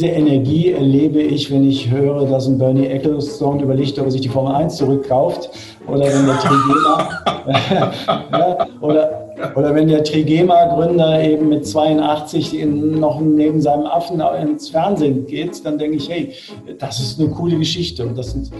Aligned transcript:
Diese 0.00 0.12
Energie 0.12 0.72
erlebe 0.72 1.20
ich, 1.20 1.50
wenn 1.50 1.68
ich 1.68 1.90
höre, 1.90 2.24
dass 2.24 2.46
ein 2.46 2.56
Bernie 2.56 2.86
Ecclestone 2.86 3.62
überlegt, 3.62 3.98
ob 3.98 4.06
er 4.06 4.10
sich 4.10 4.22
die 4.22 4.30
Formel 4.30 4.54
1 4.54 4.76
zurückkauft 4.76 5.50
oder 5.86 6.06
wenn 6.06 6.24
der 6.24 6.38
Trigema 6.38 7.08
ja, 8.32 8.66
oder, 8.80 9.34
oder 9.54 9.74
wenn 9.74 9.88
der 9.88 10.02
Trigema-Gründer 10.02 11.22
eben 11.22 11.50
mit 11.50 11.66
82 11.66 12.58
in, 12.58 12.98
noch 12.98 13.20
neben 13.20 13.60
seinem 13.60 13.84
Affen 13.84 14.22
ins 14.40 14.70
Fernsehen 14.70 15.26
geht, 15.26 15.66
dann 15.66 15.76
denke 15.76 15.98
ich, 15.98 16.08
hey, 16.08 16.32
das 16.78 16.98
ist 16.98 17.20
eine 17.20 17.28
coole 17.28 17.58
Geschichte 17.58 18.06
und 18.06 18.16
das 18.16 18.30
sind 18.30 18.50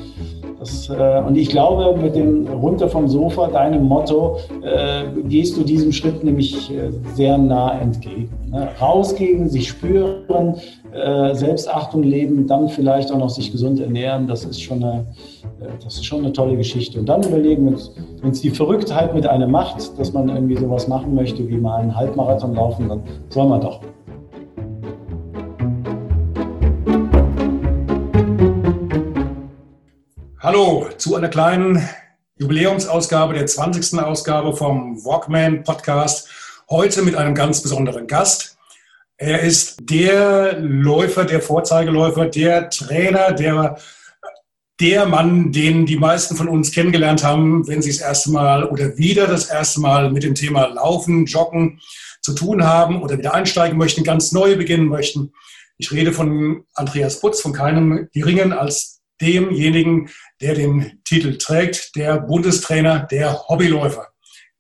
das, 0.60 0.90
äh, 0.90 1.22
und 1.26 1.38
ich 1.38 1.48
glaube, 1.48 1.98
mit 1.98 2.14
dem 2.14 2.46
runter 2.46 2.86
vom 2.90 3.08
Sofa, 3.08 3.46
deinem 3.46 3.84
Motto, 3.84 4.36
äh, 4.62 5.04
gehst 5.26 5.56
du 5.56 5.64
diesem 5.64 5.90
Schritt 5.90 6.22
nämlich 6.22 6.70
äh, 6.70 6.90
sehr 7.14 7.38
nah 7.38 7.80
entgegen. 7.80 8.28
Ne? 8.50 8.68
Rausgehen, 8.78 9.48
sich 9.48 9.70
spüren, 9.70 10.56
äh, 10.92 11.34
Selbstachtung 11.34 12.02
leben, 12.02 12.46
dann 12.46 12.68
vielleicht 12.68 13.12
auch 13.12 13.18
noch 13.18 13.30
sich 13.30 13.52
gesund 13.52 13.78
ernähren, 13.78 14.26
das 14.26 14.44
ist 14.44 14.60
schon 14.60 14.82
eine, 14.82 15.06
äh, 15.60 15.68
das 15.84 15.94
ist 15.94 16.04
schon 16.04 16.24
eine 16.24 16.32
tolle 16.32 16.56
Geschichte. 16.56 16.98
Und 16.98 17.06
dann 17.06 17.22
überlegen, 17.22 17.76
wenn 18.22 18.30
es 18.30 18.40
die 18.40 18.50
Verrücktheit 18.50 19.14
mit 19.14 19.26
einem 19.26 19.52
macht, 19.52 19.98
dass 19.98 20.12
man 20.12 20.28
irgendwie 20.28 20.56
sowas 20.56 20.88
machen 20.88 21.14
möchte, 21.14 21.48
wie 21.48 21.56
mal 21.56 21.80
einen 21.80 21.94
Halbmarathon 21.94 22.54
laufen, 22.54 22.88
dann 22.88 23.02
soll 23.28 23.48
man 23.48 23.60
doch. 23.60 23.80
Hallo 30.40 30.86
zu 30.96 31.14
einer 31.14 31.28
kleinen 31.28 31.88
Jubiläumsausgabe, 32.38 33.34
der 33.34 33.46
20. 33.46 34.00
Ausgabe 34.00 34.54
vom 34.54 34.96
Walkman 35.04 35.62
Podcast. 35.62 36.28
Heute 36.68 37.02
mit 37.02 37.14
einem 37.14 37.34
ganz 37.34 37.62
besonderen 37.62 38.06
Gast. 38.06 38.56
Er 39.22 39.40
ist 39.40 39.76
der 39.82 40.58
Läufer, 40.60 41.26
der 41.26 41.42
Vorzeigeläufer, 41.42 42.24
der 42.24 42.70
Trainer, 42.70 43.32
der, 43.32 43.76
der 44.80 45.04
Mann, 45.04 45.52
den 45.52 45.84
die 45.84 45.98
meisten 45.98 46.36
von 46.36 46.48
uns 46.48 46.72
kennengelernt 46.72 47.22
haben, 47.22 47.68
wenn 47.68 47.82
sie 47.82 47.90
das 47.90 48.00
erste 48.00 48.30
Mal 48.30 48.64
oder 48.64 48.96
wieder 48.96 49.26
das 49.26 49.50
erste 49.50 49.80
Mal 49.80 50.10
mit 50.10 50.22
dem 50.22 50.34
Thema 50.34 50.68
Laufen, 50.68 51.26
Joggen 51.26 51.82
zu 52.22 52.34
tun 52.34 52.64
haben 52.64 53.02
oder 53.02 53.18
wieder 53.18 53.34
einsteigen 53.34 53.76
möchten, 53.76 54.04
ganz 54.04 54.32
neu 54.32 54.56
beginnen 54.56 54.86
möchten. 54.86 55.34
Ich 55.76 55.92
rede 55.92 56.14
von 56.14 56.64
Andreas 56.72 57.20
Putz, 57.20 57.42
von 57.42 57.52
keinem 57.52 58.08
geringen 58.14 58.54
als 58.54 59.02
demjenigen, 59.20 60.08
der 60.40 60.54
den 60.54 61.02
Titel 61.04 61.36
trägt, 61.36 61.94
der 61.94 62.20
Bundestrainer 62.20 63.00
der 63.00 63.48
Hobbyläufer. 63.48 64.06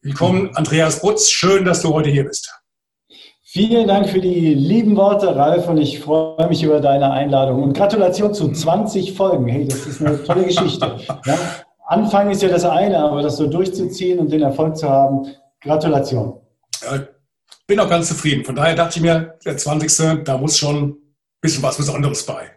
Willkommen, 0.02 0.54
Andreas 0.54 1.00
Putz. 1.00 1.30
Schön, 1.30 1.64
dass 1.64 1.80
du 1.80 1.94
heute 1.94 2.10
hier 2.10 2.24
bist. 2.24 2.59
Vielen 3.52 3.88
Dank 3.88 4.08
für 4.08 4.20
die 4.20 4.54
lieben 4.54 4.96
Worte, 4.96 5.34
Ralf, 5.34 5.66
und 5.66 5.78
ich 5.78 5.98
freue 5.98 6.46
mich 6.46 6.62
über 6.62 6.78
deine 6.78 7.10
Einladung. 7.10 7.64
Und 7.64 7.76
Gratulation 7.76 8.32
zu 8.32 8.52
20 8.52 9.14
Folgen. 9.14 9.48
Hey, 9.48 9.66
das 9.66 9.86
ist 9.86 10.00
eine 10.00 10.22
tolle 10.22 10.44
Geschichte. 10.44 10.96
Ja? 11.26 11.36
Anfang 11.84 12.30
ist 12.30 12.42
ja 12.42 12.48
das 12.48 12.64
eine, 12.64 12.96
aber 13.00 13.22
das 13.22 13.38
so 13.38 13.48
durchzuziehen 13.48 14.20
und 14.20 14.30
den 14.30 14.42
Erfolg 14.42 14.76
zu 14.76 14.88
haben, 14.88 15.26
Gratulation. 15.60 16.38
Ja, 16.80 17.00
bin 17.66 17.80
auch 17.80 17.90
ganz 17.90 18.06
zufrieden. 18.06 18.44
Von 18.44 18.54
daher 18.54 18.76
dachte 18.76 18.98
ich 18.98 19.02
mir, 19.02 19.36
der 19.44 19.56
20. 19.56 20.22
da 20.24 20.38
muss 20.38 20.56
schon 20.56 20.90
ein 20.90 20.96
bisschen 21.40 21.64
was 21.64 21.76
Besonderes 21.76 22.24
bei. 22.24 22.52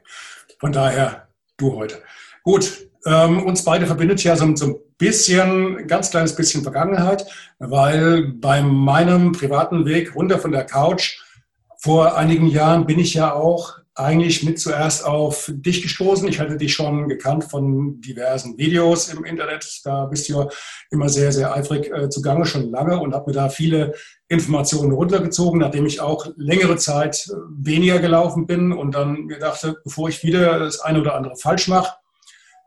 Von 0.60 0.72
daher 0.72 1.28
du 1.58 1.76
heute. 1.76 2.04
Gut, 2.44 2.72
ähm, 3.06 3.44
uns 3.44 3.64
beide 3.64 3.86
verbindet 3.86 4.24
ja 4.24 4.36
so, 4.36 4.56
so 4.56 4.66
ein 4.66 4.76
bisschen, 4.98 5.88
ganz 5.88 6.12
kleines 6.12 6.36
bisschen 6.36 6.64
Vergangenheit, 6.64 7.26
weil 7.60 8.34
bei 8.34 8.62
meinem 8.62 9.32
privaten 9.32 9.86
Weg 9.86 10.16
runter 10.16 10.40
von 10.40 10.52
der 10.52 10.66
Couch 10.66 11.20
vor 11.78 12.16
einigen 12.18 12.48
Jahren 12.48 12.86
bin 12.86 13.00
ich 13.00 13.14
ja 13.14 13.34
auch 13.34 13.78
eigentlich 13.96 14.44
mit 14.44 14.60
zuerst 14.60 15.06
auf 15.06 15.52
dich 15.54 15.84
gestoßen. 15.84 16.28
Ich 16.28 16.40
hatte 16.40 16.58
dich 16.58 16.74
schon 16.74 17.08
gekannt 17.08 17.44
von 17.44 18.02
diversen 18.02 18.58
Videos 18.58 19.10
im 19.10 19.24
Internet. 19.24 19.82
Da 19.84 20.06
bist 20.06 20.28
du 20.28 20.34
ja 20.34 20.48
immer 20.90 21.10
sehr, 21.10 21.32
sehr 21.32 21.54
eifrig 21.54 21.92
äh, 21.92 22.10
zugange, 22.10 22.46
schon 22.46 22.72
lange 22.72 23.00
und 23.00 23.14
habe 23.14 23.30
mir 23.30 23.36
da 23.36 23.50
viele 23.50 23.94
Informationen 24.30 24.94
runtergezogen, 24.94 25.60
nachdem 25.60 25.86
ich 25.86 26.02
auch 26.02 26.26
längere 26.38 26.78
Zeit 26.78 27.28
weniger 27.50 28.00
gelaufen 28.00 28.48
bin 28.48 28.72
und 28.72 28.96
dann 28.96 29.26
mir 29.26 29.38
dachte, 29.38 29.76
bevor 29.84 30.10
ich 30.10 30.24
wieder 30.24 30.58
das 30.60 30.80
eine 30.80 31.02
oder 31.02 31.16
andere 31.16 31.36
falsch 31.36 31.68
mache, 31.68 31.94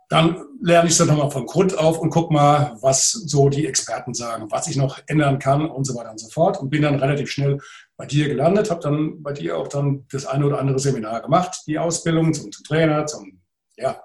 dann 0.09 0.45
lerne 0.63 0.89
ich 0.89 0.97
dann 0.97 1.09
nochmal 1.09 1.31
von 1.31 1.47
Grund 1.47 1.77
auf 1.77 1.99
und 1.99 2.11
guck 2.11 2.31
mal, 2.31 2.77
was 2.81 3.11
so 3.11 3.49
die 3.49 3.67
Experten 3.67 4.15
sagen, 4.15 4.47
was 4.51 4.69
ich 4.69 4.77
noch 4.77 5.01
ändern 5.07 5.39
kann 5.39 5.69
und 5.69 5.85
so 5.85 5.97
weiter 5.97 6.13
und 6.13 6.21
so 6.21 6.29
fort. 6.29 6.61
Und 6.61 6.71
bin 6.71 6.83
dann 6.83 7.01
relativ 7.01 7.31
schnell 7.31 7.59
bei 7.97 8.07
dir 8.07 8.29
gelandet, 8.29 8.71
habe 8.71 8.81
dann 8.81 9.23
bei 9.23 9.33
dir 9.33 9.59
auch 9.59 9.69
dann 9.69 10.07
das 10.13 10.27
eine 10.27 10.47
oder 10.47 10.59
andere 10.59 10.79
Seminar 10.79 11.23
gemacht, 11.23 11.63
die 11.67 11.79
Ausbildung 11.79 12.33
zum, 12.35 12.53
zum 12.53 12.65
Trainer, 12.65 13.07
zum, 13.07 13.41
ja, 13.77 14.01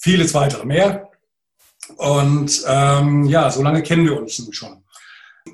vieles 0.00 0.34
weitere 0.34 0.64
mehr. 0.64 1.08
Und 1.96 2.62
ähm, 2.66 3.24
ja, 3.24 3.50
so 3.50 3.62
lange 3.62 3.82
kennen 3.82 4.04
wir 4.04 4.20
uns 4.20 4.38
nun 4.38 4.52
schon. 4.52 4.84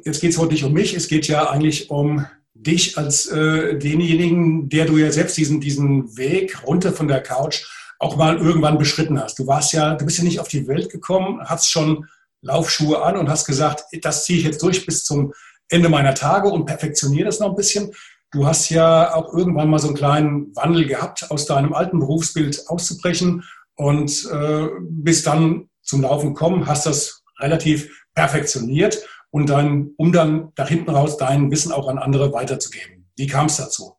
Jetzt 0.05 0.21
geht 0.21 0.33
es 0.33 0.39
heute 0.39 0.53
nicht 0.53 0.65
um 0.65 0.73
mich, 0.73 0.95
es 0.95 1.09
geht 1.09 1.27
ja 1.27 1.49
eigentlich 1.49 1.89
um 1.89 2.27
dich 2.53 2.99
als 2.99 3.27
äh, 3.27 3.79
denjenigen, 3.79 4.69
der 4.69 4.85
du 4.87 4.99
ja 4.99 5.11
selbst 5.11 5.37
diesen, 5.37 5.61
diesen 5.61 6.17
Weg 6.17 6.67
runter 6.67 6.93
von 6.93 7.09
der 7.09 7.23
Couch 7.23 7.65
auch 8.05 8.17
mal 8.17 8.37
irgendwann 8.37 8.79
beschritten 8.79 9.19
hast. 9.19 9.39
Du 9.39 9.47
warst 9.47 9.73
ja, 9.73 9.95
du 9.95 10.05
bist 10.05 10.19
ja 10.19 10.25
nicht 10.25 10.39
auf 10.39 10.49
die 10.49 10.69
Welt 10.69 10.91
gekommen, 10.91 11.41
hast 11.45 11.71
schon 11.71 12.07
Laufschuhe 12.43 13.03
an 13.03 13.17
und 13.17 13.31
hast 13.31 13.47
gesagt, 13.47 13.85
das 14.03 14.25
ziehe 14.25 14.39
ich 14.39 14.45
jetzt 14.45 14.63
durch 14.63 14.85
bis 14.85 15.05
zum 15.05 15.33
Ende 15.71 15.89
meiner 15.89 16.15
Tage 16.15 16.49
und 16.49 16.67
perfektioniere 16.67 17.25
das 17.25 17.41
noch 17.41 17.51
ein 17.51 17.57
bisschen. 17.57 17.93
Du 18.31 18.47
hast 18.47 18.69
ja 18.69 19.15
auch 19.15 19.33
irgendwann 19.33 19.71
mal 19.71 19.79
so 19.79 19.89
einen 19.89 19.97
kleinen 19.97 20.55
Wandel 20.55 20.87
gehabt, 20.87 21.31
aus 21.31 21.47
deinem 21.47 21.73
alten 21.73 21.99
Berufsbild 21.99 22.65
auszubrechen 22.69 23.45
und 23.77 24.29
äh, 24.31 24.69
bist 24.81 25.27
dann 25.27 25.71
zum 25.83 26.03
Laufen 26.03 26.35
gekommen, 26.35 26.67
hast 26.67 26.85
das 26.85 27.23
relativ 27.41 27.91
perfektioniert 28.15 28.99
und 29.31 29.49
dann, 29.49 29.93
um 29.97 30.13
dann 30.13 30.53
da 30.57 30.67
hinten 30.67 30.91
raus 30.91 31.17
dein 31.17 31.51
Wissen 31.51 31.73
auch 31.73 31.89
an 31.89 31.99
andere 31.99 32.33
weiterzugeben. 32.33 33.07
Wie 33.17 33.27
kam 33.27 33.47
es 33.47 33.57
dazu? 33.57 33.97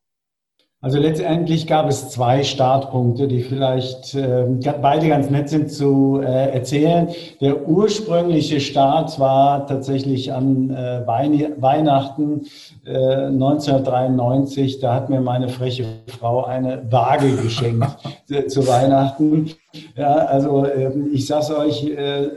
Also 0.86 1.00
letztendlich 1.00 1.66
gab 1.66 1.90
es 1.90 2.12
zwei 2.12 2.44
Startpunkte, 2.44 3.28
die 3.28 3.42
vielleicht 3.42 4.14
äh, 4.14 4.46
beide 4.80 5.08
ganz 5.08 5.32
nett 5.32 5.50
sind 5.50 5.72
zu 5.72 6.22
äh, 6.24 6.52
erzählen. 6.52 7.08
Der 7.42 7.68
ursprüngliche 7.68 8.60
Start 8.60 9.20
war 9.20 9.66
tatsächlich 9.66 10.32
an 10.32 10.70
äh, 10.70 11.02
Weihnachten 11.08 12.46
1993. 12.86 14.78
Äh, 14.78 14.80
da 14.80 14.94
hat 14.94 15.10
mir 15.10 15.22
meine 15.22 15.50
freche 15.50 15.86
Frau 16.20 16.44
eine 16.44 16.84
Waage 16.92 17.32
geschenkt 17.32 17.98
zu 18.48 18.68
Weihnachten. 18.68 19.54
Ja, 19.98 20.14
also 20.14 20.68
ähm, 20.68 21.10
ich 21.12 21.26
sag's 21.26 21.50
euch, 21.50 21.84
äh, 21.86 22.30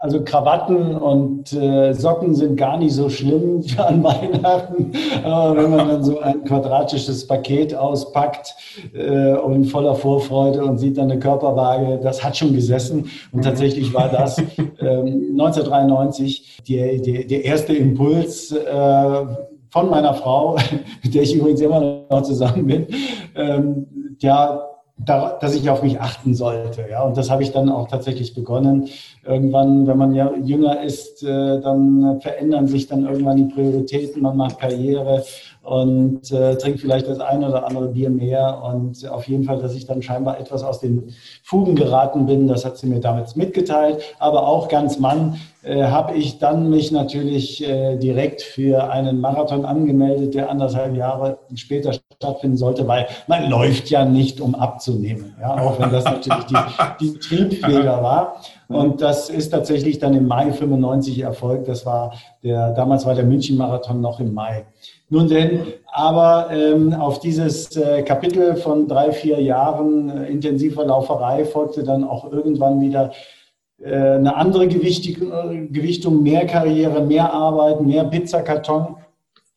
also 0.00 0.22
Krawatten 0.22 0.94
und 0.94 1.52
äh, 1.52 1.92
Socken 1.92 2.32
sind 2.32 2.56
gar 2.56 2.76
nicht 2.76 2.92
so 2.92 3.08
schlimm 3.08 3.64
an 3.78 4.02
Weihnachten, 4.04 4.92
aber 5.24 5.56
wenn 5.56 5.70
man 5.70 5.88
dann 5.88 6.04
so 6.04 6.20
ein 6.20 6.44
quadratisches 6.44 7.26
Paket 7.26 7.74
auspackt 7.74 8.54
äh, 8.94 9.32
und 9.32 9.64
voller 9.64 9.96
Vorfreude 9.96 10.64
und 10.64 10.78
sieht 10.78 10.98
dann 10.98 11.10
eine 11.10 11.18
Körperwaage, 11.18 11.98
das 12.00 12.22
hat 12.22 12.36
schon 12.36 12.52
gesessen. 12.52 13.10
Und 13.32 13.42
tatsächlich 13.42 13.92
war 13.92 14.08
das 14.08 14.38
äh, 14.38 14.44
1993 14.78 16.58
die, 16.66 17.02
die, 17.02 17.26
der 17.26 17.44
erste 17.44 17.74
Impuls 17.74 18.52
äh, 18.52 19.26
von 19.70 19.90
meiner 19.90 20.14
Frau, 20.14 20.56
mit 21.02 21.14
der 21.14 21.22
ich 21.22 21.34
übrigens 21.34 21.60
immer 21.60 22.04
noch 22.08 22.22
zusammen 22.22 22.66
bin, 22.66 22.86
ähm, 23.34 23.86
ja, 24.20 24.62
dass 25.04 25.54
ich 25.54 25.70
auf 25.70 25.82
mich 25.82 26.00
achten 26.00 26.34
sollte. 26.34 26.84
Ja, 26.90 27.02
und 27.02 27.16
das 27.16 27.30
habe 27.30 27.42
ich 27.42 27.52
dann 27.52 27.70
auch 27.70 27.88
tatsächlich 27.88 28.34
begonnen. 28.34 28.88
irgendwann, 29.24 29.86
wenn 29.86 29.98
man 29.98 30.14
ja 30.14 30.32
jünger 30.42 30.82
ist, 30.82 31.22
äh, 31.22 31.60
dann 31.60 32.20
verändern 32.20 32.66
sich 32.66 32.86
dann 32.88 33.04
irgendwann 33.04 33.36
die 33.36 33.54
Prioritäten, 33.54 34.22
man 34.22 34.36
macht 34.36 34.58
Karriere 34.58 35.22
und 35.62 36.32
äh, 36.32 36.56
trinkt 36.56 36.80
vielleicht 36.80 37.06
das 37.08 37.20
eine 37.20 37.48
oder 37.48 37.66
andere 37.66 37.88
Bier 37.88 38.10
mehr. 38.10 38.62
Und 38.64 39.06
auf 39.08 39.28
jeden 39.28 39.44
Fall, 39.44 39.58
dass 39.58 39.74
ich 39.74 39.86
dann 39.86 40.00
scheinbar 40.02 40.40
etwas 40.40 40.62
aus 40.62 40.80
den 40.80 41.12
Fugen 41.42 41.76
geraten 41.76 42.26
bin, 42.26 42.48
das 42.48 42.64
hat 42.64 42.78
sie 42.78 42.86
mir 42.86 43.00
damals 43.00 43.36
mitgeteilt. 43.36 44.02
Aber 44.18 44.48
auch 44.48 44.68
ganz 44.68 44.98
Mann 44.98 45.36
äh, 45.62 45.84
habe 45.84 46.14
ich 46.14 46.38
dann 46.38 46.70
mich 46.70 46.90
natürlich 46.90 47.66
äh, 47.68 47.96
direkt 47.98 48.40
für 48.40 48.90
einen 48.90 49.20
Marathon 49.20 49.64
angemeldet, 49.66 50.34
der 50.34 50.50
anderthalb 50.50 50.96
Jahre 50.96 51.38
später 51.54 51.92
stattfinden 52.20 52.56
sollte, 52.56 52.88
weil 52.88 53.06
man 53.28 53.48
läuft 53.48 53.90
ja 53.90 54.04
nicht, 54.04 54.40
um 54.40 54.56
abzunehmen. 54.56 55.36
Ja, 55.40 55.56
auch 55.56 55.78
wenn 55.78 55.92
das 55.92 56.02
natürlich 56.02 56.46
die, 56.46 56.56
die 57.00 57.18
Triebfeder 57.20 58.02
war. 58.02 58.40
Und 58.66 59.00
das 59.00 59.30
ist 59.30 59.50
tatsächlich 59.50 60.00
dann 60.00 60.14
im 60.14 60.26
Mai 60.26 60.50
95 60.50 61.20
erfolgt. 61.20 61.68
Das 61.68 61.86
war 61.86 62.12
der, 62.42 62.72
damals 62.72 63.06
war 63.06 63.14
der 63.14 63.24
München-Marathon 63.24 64.00
noch 64.00 64.18
im 64.18 64.34
Mai. 64.34 64.66
Nun 65.08 65.28
denn, 65.28 65.60
aber 65.92 66.48
ähm, 66.50 66.92
auf 66.92 67.20
dieses 67.20 67.76
äh, 67.76 68.02
Kapitel 68.02 68.56
von 68.56 68.88
drei, 68.88 69.12
vier 69.12 69.40
Jahren 69.40 70.10
äh, 70.10 70.28
intensiver 70.28 70.84
Lauferei 70.84 71.44
folgte 71.44 71.84
dann 71.84 72.02
auch 72.02 72.32
irgendwann 72.32 72.80
wieder 72.80 73.12
äh, 73.80 73.94
eine 73.94 74.34
andere 74.34 74.64
äh, 74.64 75.66
Gewichtung, 75.68 76.22
mehr 76.24 76.46
Karriere, 76.46 77.00
mehr 77.00 77.32
Arbeit, 77.32 77.80
mehr 77.80 78.02
Pizzakarton, 78.02 78.96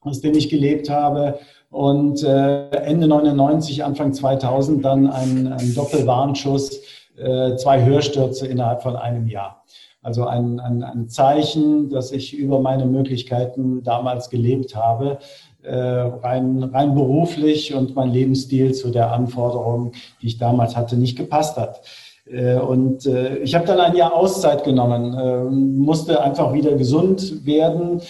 aus 0.01 0.21
dem 0.21 0.35
ich 0.35 0.47
gelebt 0.47 0.91
habe. 0.91 1.39
Und 1.71 2.21
äh, 2.23 2.69
Ende 2.69 3.07
99, 3.07 3.83
Anfang 3.83 4.13
2000 4.13 4.83
dann 4.83 5.07
ein, 5.09 5.53
ein 5.53 5.73
Doppelwarnschuss, 5.73 6.81
äh, 7.17 7.55
zwei 7.55 7.83
Hörstürze 7.85 8.45
innerhalb 8.45 8.83
von 8.83 8.97
einem 8.97 9.27
Jahr. 9.27 9.63
Also 10.03 10.25
ein, 10.25 10.59
ein, 10.59 10.83
ein 10.83 11.07
Zeichen, 11.07 11.89
dass 11.89 12.11
ich 12.11 12.33
über 12.33 12.59
meine 12.59 12.85
Möglichkeiten 12.85 13.83
damals 13.83 14.29
gelebt 14.29 14.75
habe, 14.75 15.19
äh, 15.63 15.73
rein, 15.73 16.63
rein 16.63 16.93
beruflich 16.93 17.73
und 17.73 17.95
mein 17.95 18.11
Lebensstil 18.11 18.73
zu 18.73 18.89
der 18.89 19.13
Anforderung, 19.13 19.93
die 20.21 20.27
ich 20.27 20.37
damals 20.37 20.75
hatte, 20.75 20.97
nicht 20.97 21.17
gepasst 21.17 21.55
hat. 21.55 21.81
Äh, 22.25 22.55
und 22.55 23.05
äh, 23.05 23.37
ich 23.37 23.55
habe 23.55 23.65
dann 23.65 23.79
ein 23.79 23.95
Jahr 23.95 24.13
Auszeit 24.13 24.63
genommen, 24.63 25.13
äh, 25.13 25.43
musste 25.43 26.21
einfach 26.21 26.51
wieder 26.51 26.73
gesund 26.73 27.45
werden 27.45 28.01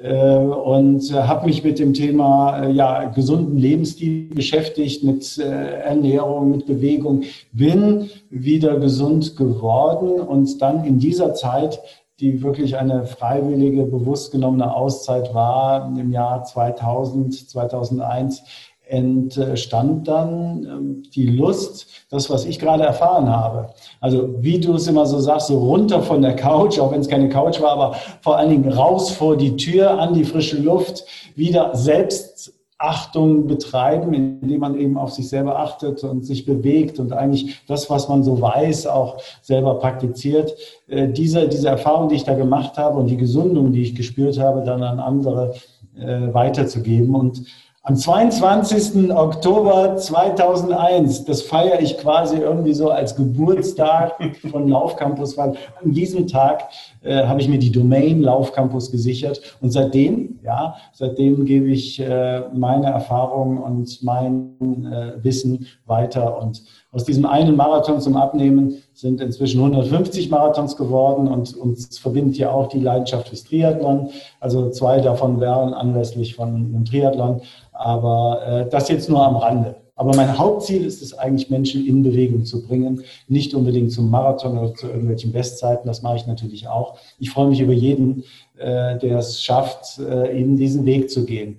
und 0.00 1.12
habe 1.12 1.46
mich 1.46 1.64
mit 1.64 1.80
dem 1.80 1.92
Thema 1.92 2.68
ja, 2.68 3.06
gesunden 3.06 3.58
Lebensstil 3.58 4.32
beschäftigt, 4.32 5.02
mit 5.02 5.38
Ernährung, 5.38 6.52
mit 6.52 6.66
Bewegung, 6.66 7.24
bin 7.52 8.08
wieder 8.30 8.78
gesund 8.78 9.36
geworden 9.36 10.20
und 10.20 10.62
dann 10.62 10.84
in 10.84 11.00
dieser 11.00 11.34
Zeit 11.34 11.80
die 12.20 12.42
wirklich 12.42 12.76
eine 12.76 13.04
freiwillige, 13.04 13.84
bewusst 13.84 14.32
genommene 14.32 14.74
Auszeit 14.74 15.34
war 15.34 15.86
im 15.96 16.10
Jahr 16.10 16.42
2000, 16.42 17.48
2001, 17.48 18.42
entstand 18.88 20.08
dann 20.08 20.64
ähm, 20.64 21.02
die 21.14 21.26
Lust, 21.26 21.86
das, 22.10 22.30
was 22.30 22.44
ich 22.44 22.58
gerade 22.58 22.84
erfahren 22.84 23.28
habe. 23.28 23.68
Also 24.00 24.34
wie 24.40 24.58
du 24.58 24.74
es 24.74 24.86
immer 24.86 25.06
so 25.06 25.20
sagst, 25.20 25.48
so 25.48 25.58
runter 25.58 26.02
von 26.02 26.22
der 26.22 26.34
Couch, 26.34 26.78
auch 26.78 26.90
wenn 26.90 27.00
es 27.00 27.08
keine 27.08 27.28
Couch 27.28 27.60
war, 27.60 27.72
aber 27.72 27.96
vor 28.22 28.36
allen 28.36 28.50
Dingen 28.50 28.72
raus 28.72 29.10
vor 29.10 29.36
die 29.36 29.56
Tür, 29.56 29.98
an 29.98 30.14
die 30.14 30.24
frische 30.24 30.56
Luft, 30.56 31.04
wieder 31.34 31.74
Selbstachtung 31.74 33.46
betreiben, 33.46 34.14
indem 34.14 34.60
man 34.60 34.78
eben 34.78 34.96
auf 34.96 35.12
sich 35.12 35.28
selber 35.28 35.58
achtet 35.58 36.02
und 36.02 36.24
sich 36.24 36.46
bewegt 36.46 36.98
und 36.98 37.12
eigentlich 37.12 37.60
das, 37.66 37.90
was 37.90 38.08
man 38.08 38.24
so 38.24 38.40
weiß, 38.40 38.86
auch 38.86 39.18
selber 39.42 39.74
praktiziert. 39.74 40.54
Äh, 40.86 41.08
diese, 41.08 41.46
diese 41.48 41.68
Erfahrung, 41.68 42.08
die 42.08 42.14
ich 42.14 42.24
da 42.24 42.34
gemacht 42.34 42.78
habe 42.78 42.98
und 42.98 43.08
die 43.08 43.18
Gesundung, 43.18 43.72
die 43.72 43.82
ich 43.82 43.94
gespürt 43.94 44.38
habe, 44.38 44.62
dann 44.62 44.82
an 44.82 44.98
andere 44.98 45.54
äh, 45.98 46.32
weiterzugeben. 46.32 47.14
Und 47.14 47.42
am 47.88 47.96
22. 47.96 49.10
Oktober 49.10 49.96
2001, 49.96 51.24
das 51.24 51.40
feiere 51.40 51.80
ich 51.80 51.96
quasi 51.96 52.36
irgendwie 52.36 52.74
so 52.74 52.90
als 52.90 53.16
Geburtstag 53.16 54.12
von 54.50 54.68
Laufcampus, 54.68 55.38
weil 55.38 55.54
an 55.82 55.92
diesem 55.92 56.26
Tag 56.26 56.64
äh, 57.02 57.24
habe 57.24 57.40
ich 57.40 57.48
mir 57.48 57.58
die 57.58 57.72
Domain 57.72 58.20
Laufcampus 58.20 58.90
gesichert 58.90 59.40
und 59.62 59.70
seitdem, 59.70 60.38
ja, 60.44 60.76
seitdem 60.92 61.46
gebe 61.46 61.68
ich 61.70 61.98
äh, 61.98 62.42
meine 62.52 62.88
Erfahrungen 62.88 63.56
und 63.56 64.02
mein 64.02 64.52
äh, 64.92 65.24
Wissen 65.24 65.66
weiter 65.86 66.42
und 66.42 66.62
aus 66.90 67.04
diesem 67.04 67.26
einen 67.26 67.54
Marathon 67.54 68.00
zum 68.00 68.16
Abnehmen 68.16 68.82
sind 68.94 69.20
inzwischen 69.20 69.60
150 69.60 70.30
Marathons 70.30 70.76
geworden 70.76 71.28
und 71.28 71.54
uns 71.54 71.98
verbindet 71.98 72.38
ja 72.38 72.50
auch 72.50 72.68
die 72.68 72.80
Leidenschaft 72.80 73.28
fürs 73.28 73.44
Triathlon. 73.44 74.08
Also 74.40 74.70
zwei 74.70 75.00
davon 75.00 75.38
wären 75.38 75.74
anlässlich 75.74 76.34
von 76.34 76.48
einem 76.48 76.84
Triathlon. 76.86 77.42
Aber 77.72 78.40
äh, 78.46 78.68
das 78.70 78.88
jetzt 78.88 79.10
nur 79.10 79.22
am 79.22 79.36
Rande. 79.36 79.76
Aber 79.96 80.16
mein 80.16 80.38
Hauptziel 80.38 80.86
ist 80.86 81.02
es 81.02 81.12
eigentlich, 81.18 81.50
Menschen 81.50 81.84
in 81.84 82.02
Bewegung 82.02 82.44
zu 82.44 82.62
bringen. 82.62 83.02
Nicht 83.26 83.52
unbedingt 83.52 83.92
zum 83.92 84.08
Marathon 84.08 84.56
oder 84.56 84.72
zu 84.72 84.86
irgendwelchen 84.86 85.32
Bestzeiten. 85.32 85.86
Das 85.86 86.02
mache 86.02 86.16
ich 86.16 86.26
natürlich 86.26 86.68
auch. 86.68 86.98
Ich 87.18 87.30
freue 87.30 87.48
mich 87.48 87.60
über 87.60 87.72
jeden, 87.72 88.24
äh, 88.56 88.96
der 88.96 89.18
es 89.18 89.42
schafft, 89.42 89.98
äh, 89.98 90.40
in 90.40 90.56
diesen 90.56 90.86
Weg 90.86 91.10
zu 91.10 91.26
gehen, 91.26 91.58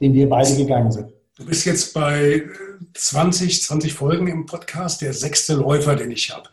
den 0.00 0.14
wir 0.14 0.28
beide 0.28 0.56
gegangen 0.56 0.90
sind. 0.90 1.17
Du 1.38 1.44
bist 1.44 1.64
jetzt 1.66 1.94
bei 1.94 2.48
20, 2.94 3.62
20 3.62 3.94
Folgen 3.94 4.26
im 4.26 4.46
Podcast, 4.46 5.02
der 5.02 5.12
sechste 5.12 5.54
Läufer, 5.54 5.94
den 5.94 6.10
ich 6.10 6.34
habe. 6.34 6.48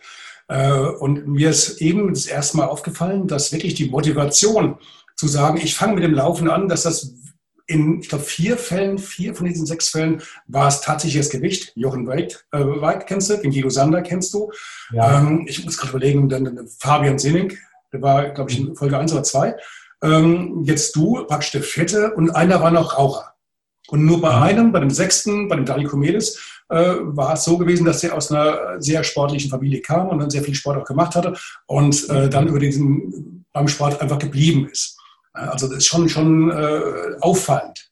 Äh, 0.47 0.77
und 0.99 1.27
mir 1.27 1.49
ist 1.49 1.81
eben 1.81 2.13
das 2.13 2.27
erste 2.27 2.57
Mal 2.57 2.67
aufgefallen, 2.67 3.27
dass 3.27 3.51
wirklich 3.51 3.73
die 3.73 3.89
Motivation 3.89 4.77
zu 5.15 5.27
sagen, 5.27 5.57
ich 5.57 5.73
fange 5.73 5.95
mit 5.95 6.03
dem 6.03 6.13
Laufen 6.13 6.51
an, 6.51 6.69
dass 6.69 6.83
das 6.83 7.15
in, 7.65 8.01
ich 8.01 8.09
glaube, 8.09 8.25
vier 8.25 8.59
Fällen, 8.59 8.99
vier 8.99 9.33
von 9.33 9.47
diesen 9.47 9.65
sechs 9.65 9.89
Fällen 9.89 10.21
war 10.45 10.67
es 10.67 10.81
tatsächlich 10.81 11.19
das 11.19 11.31
Gewicht. 11.31 11.71
Jochen 11.75 12.05
Weid, 12.05 12.45
äh, 12.51 12.59
Weid 12.59 13.07
kennst 13.07 13.31
du, 13.31 13.37
den 13.37 13.49
Guido 13.49 13.71
Sander 13.71 14.03
kennst 14.03 14.35
du. 14.35 14.51
Ja. 14.91 15.17
Ähm, 15.17 15.45
ich 15.47 15.65
muss 15.65 15.77
gerade 15.77 15.97
überlegen, 15.97 16.29
dann, 16.29 16.67
Fabian 16.77 17.17
Sinning, 17.17 17.57
der 17.91 18.03
war, 18.03 18.29
glaube 18.29 18.51
ich, 18.51 18.59
in 18.59 18.75
Folge 18.75 18.99
1 18.99 19.13
oder 19.13 19.23
2. 19.23 19.55
Ähm, 20.03 20.61
jetzt 20.63 20.95
du, 20.95 21.25
praktisch 21.25 21.53
der 21.53 21.63
vierte 21.63 22.13
und 22.13 22.29
einer 22.29 22.61
war 22.61 22.69
noch 22.69 22.99
Raucher. 22.99 23.34
Und 23.87 24.05
nur 24.05 24.21
bei 24.21 24.33
einem, 24.33 24.71
bei 24.71 24.79
dem 24.79 24.89
sechsten, 24.89 25.47
bei 25.47 25.55
dem 25.55 25.65
Dani 25.65 25.83
Komedes, 25.83 26.39
äh, 26.69 26.95
war 26.99 27.33
es 27.33 27.43
so 27.43 27.57
gewesen, 27.57 27.85
dass 27.85 28.03
er 28.03 28.15
aus 28.15 28.31
einer 28.31 28.81
sehr 28.81 29.03
sportlichen 29.03 29.49
Familie 29.49 29.81
kam 29.81 30.09
und 30.09 30.19
dann 30.19 30.29
sehr 30.29 30.43
viel 30.43 30.55
Sport 30.55 30.77
auch 30.77 30.85
gemacht 30.85 31.15
hatte 31.15 31.33
und 31.67 32.09
äh, 32.09 32.29
dann 32.29 32.47
über 32.47 32.59
diesen 32.59 33.45
beim 33.53 33.67
Sport 33.67 34.01
einfach 34.01 34.19
geblieben 34.19 34.67
ist. 34.69 34.97
Also 35.33 35.67
das 35.67 35.77
ist 35.77 35.87
schon, 35.87 36.09
schon 36.09 36.51
äh, 36.51 37.15
auffallend. 37.21 37.89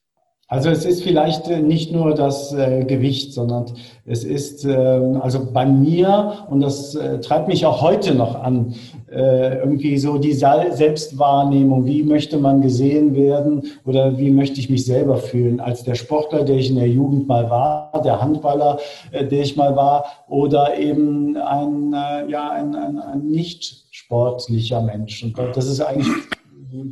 Also 0.54 0.70
es 0.70 0.84
ist 0.84 1.02
vielleicht 1.02 1.48
äh, 1.48 1.60
nicht 1.60 1.90
nur 1.90 2.14
das 2.14 2.54
äh, 2.54 2.84
Gewicht, 2.84 3.32
sondern 3.32 3.72
es 4.06 4.22
ist 4.22 4.64
äh, 4.64 4.72
also 4.72 5.50
bei 5.52 5.66
mir, 5.66 6.46
und 6.48 6.60
das 6.60 6.94
äh, 6.94 7.18
treibt 7.18 7.48
mich 7.48 7.66
auch 7.66 7.82
heute 7.82 8.14
noch 8.14 8.40
an, 8.40 8.74
irgendwie 9.16 9.96
so 9.98 10.18
die 10.18 10.32
Selbstwahrnehmung, 10.32 11.86
wie 11.86 12.02
möchte 12.02 12.36
man 12.36 12.62
gesehen 12.62 13.14
werden 13.14 13.62
oder 13.84 14.18
wie 14.18 14.30
möchte 14.30 14.58
ich 14.58 14.70
mich 14.70 14.84
selber 14.84 15.18
fühlen 15.18 15.60
als 15.60 15.84
der 15.84 15.94
Sportler, 15.94 16.42
der 16.42 16.56
ich 16.56 16.70
in 16.70 16.76
der 16.76 16.88
Jugend 16.88 17.28
mal 17.28 17.48
war, 17.48 17.92
der 18.04 18.20
Handballer, 18.20 18.80
der 19.12 19.40
ich 19.40 19.54
mal 19.54 19.76
war, 19.76 20.06
oder 20.26 20.76
eben 20.76 21.36
ein, 21.36 21.94
ja, 22.28 22.50
ein, 22.50 22.74
ein, 22.74 22.98
ein 22.98 23.26
nicht 23.28 23.84
sportlicher 23.92 24.80
Mensch. 24.80 25.22
Und 25.22 25.38
das 25.54 25.68
ist 25.68 25.80
eigentlich 25.80 26.08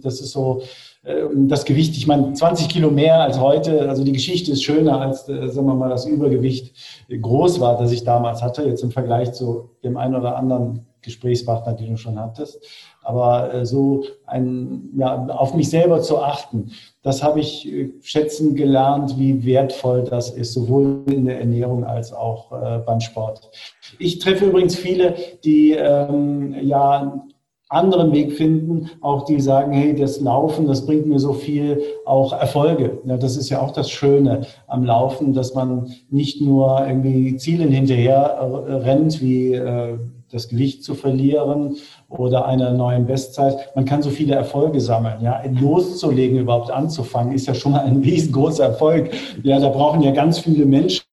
das 0.03 0.21
ist 0.21 0.33
so 0.33 0.63
das 1.05 1.65
Gewicht, 1.65 1.97
ich 1.97 2.07
meine, 2.07 2.33
20 2.33 2.69
Kilo 2.69 2.91
mehr 2.91 3.21
als 3.21 3.41
heute, 3.41 3.89
also 3.89 4.05
die 4.05 4.13
Geschichte 4.13 4.53
ist 4.53 4.63
schöner, 4.63 5.01
als, 5.01 5.29
äh, 5.29 5.49
sagen 5.49 5.67
wir 5.67 5.75
mal, 5.75 5.89
das 5.89 6.07
Übergewicht 6.07 6.77
groß 7.09 7.59
war, 7.61 7.77
das 7.77 7.91
ich 7.91 8.05
damals 8.05 8.41
hatte, 8.41 8.63
jetzt 8.63 8.85
im 8.85 8.93
Vergleich 8.93 9.33
zu 9.33 9.71
dem 9.83 9.97
einen 9.97 10.15
oder 10.15 10.37
anderen 10.37 10.87
Gesprächspartner, 11.03 11.73
den 11.73 11.91
du 11.91 11.97
schon 11.97 12.21
hattest. 12.21 12.65
Aber 13.03 13.53
äh, 13.53 13.67
so 13.67 14.05
ein, 14.27 14.91
ja, 14.97 15.27
auf 15.27 15.55
mich 15.55 15.71
selber 15.71 16.01
zu 16.03 16.23
achten, 16.23 16.71
das 17.03 17.25
habe 17.25 17.41
ich 17.41 17.69
schätzen 18.03 18.55
gelernt, 18.55 19.19
wie 19.19 19.45
wertvoll 19.45 20.05
das 20.05 20.31
ist, 20.31 20.53
sowohl 20.53 21.03
in 21.11 21.25
der 21.25 21.41
Ernährung 21.41 21.83
als 21.85 22.13
auch 22.13 22.53
äh, 22.53 22.79
beim 22.79 23.01
Sport. 23.01 23.51
Ich 23.99 24.21
treffe 24.21 24.47
übrigens 24.47 24.77
viele, 24.77 25.17
die 25.43 25.73
ähm, 25.73 26.55
ja 26.63 27.25
anderen 27.73 28.13
Weg 28.13 28.33
finden, 28.33 28.91
auch 29.01 29.25
die 29.25 29.41
sagen, 29.41 29.73
hey, 29.73 29.95
das 29.95 30.21
Laufen, 30.21 30.67
das 30.67 30.85
bringt 30.87 31.07
mir 31.07 31.19
so 31.19 31.33
viel 31.33 31.81
auch 32.05 32.33
Erfolge. 32.33 32.99
Ja, 33.07 33.17
das 33.17 33.37
ist 33.37 33.49
ja 33.49 33.61
auch 33.61 33.73
das 33.73 33.91
Schöne 33.91 34.43
am 34.67 34.85
Laufen, 34.85 35.33
dass 35.33 35.55
man 35.55 35.91
nicht 36.11 36.41
nur 36.41 36.87
irgendwie 36.87 37.37
Zielen 37.37 37.71
hinterher 37.71 38.39
äh, 38.69 38.73
rennt, 38.75 39.21
wie 39.21 39.55
äh, 39.55 39.99
das 40.33 40.49
Gewicht 40.49 40.83
zu 40.83 40.95
verlieren 40.95 41.77
oder 42.09 42.47
einer 42.47 42.73
neuen 42.73 43.07
Bestzeit. 43.07 43.75
Man 43.77 43.85
kann 43.85 44.03
so 44.03 44.11
viele 44.11 44.35
Erfolge 44.35 44.81
sammeln. 44.81 45.17
Ja, 45.21 45.43
loszulegen, 45.61 46.39
überhaupt 46.39 46.71
anzufangen, 46.71 47.35
ist 47.35 47.47
ja 47.47 47.55
schon 47.55 47.73
mal 47.73 47.85
ein 47.85 47.99
riesengroßer 47.99 48.65
Erfolg. 48.65 49.11
Ja, 49.43 49.61
da 49.61 49.69
brauchen 49.69 50.03
ja 50.03 50.11
ganz 50.11 50.39
viele 50.39 50.65
Menschen 50.65 51.05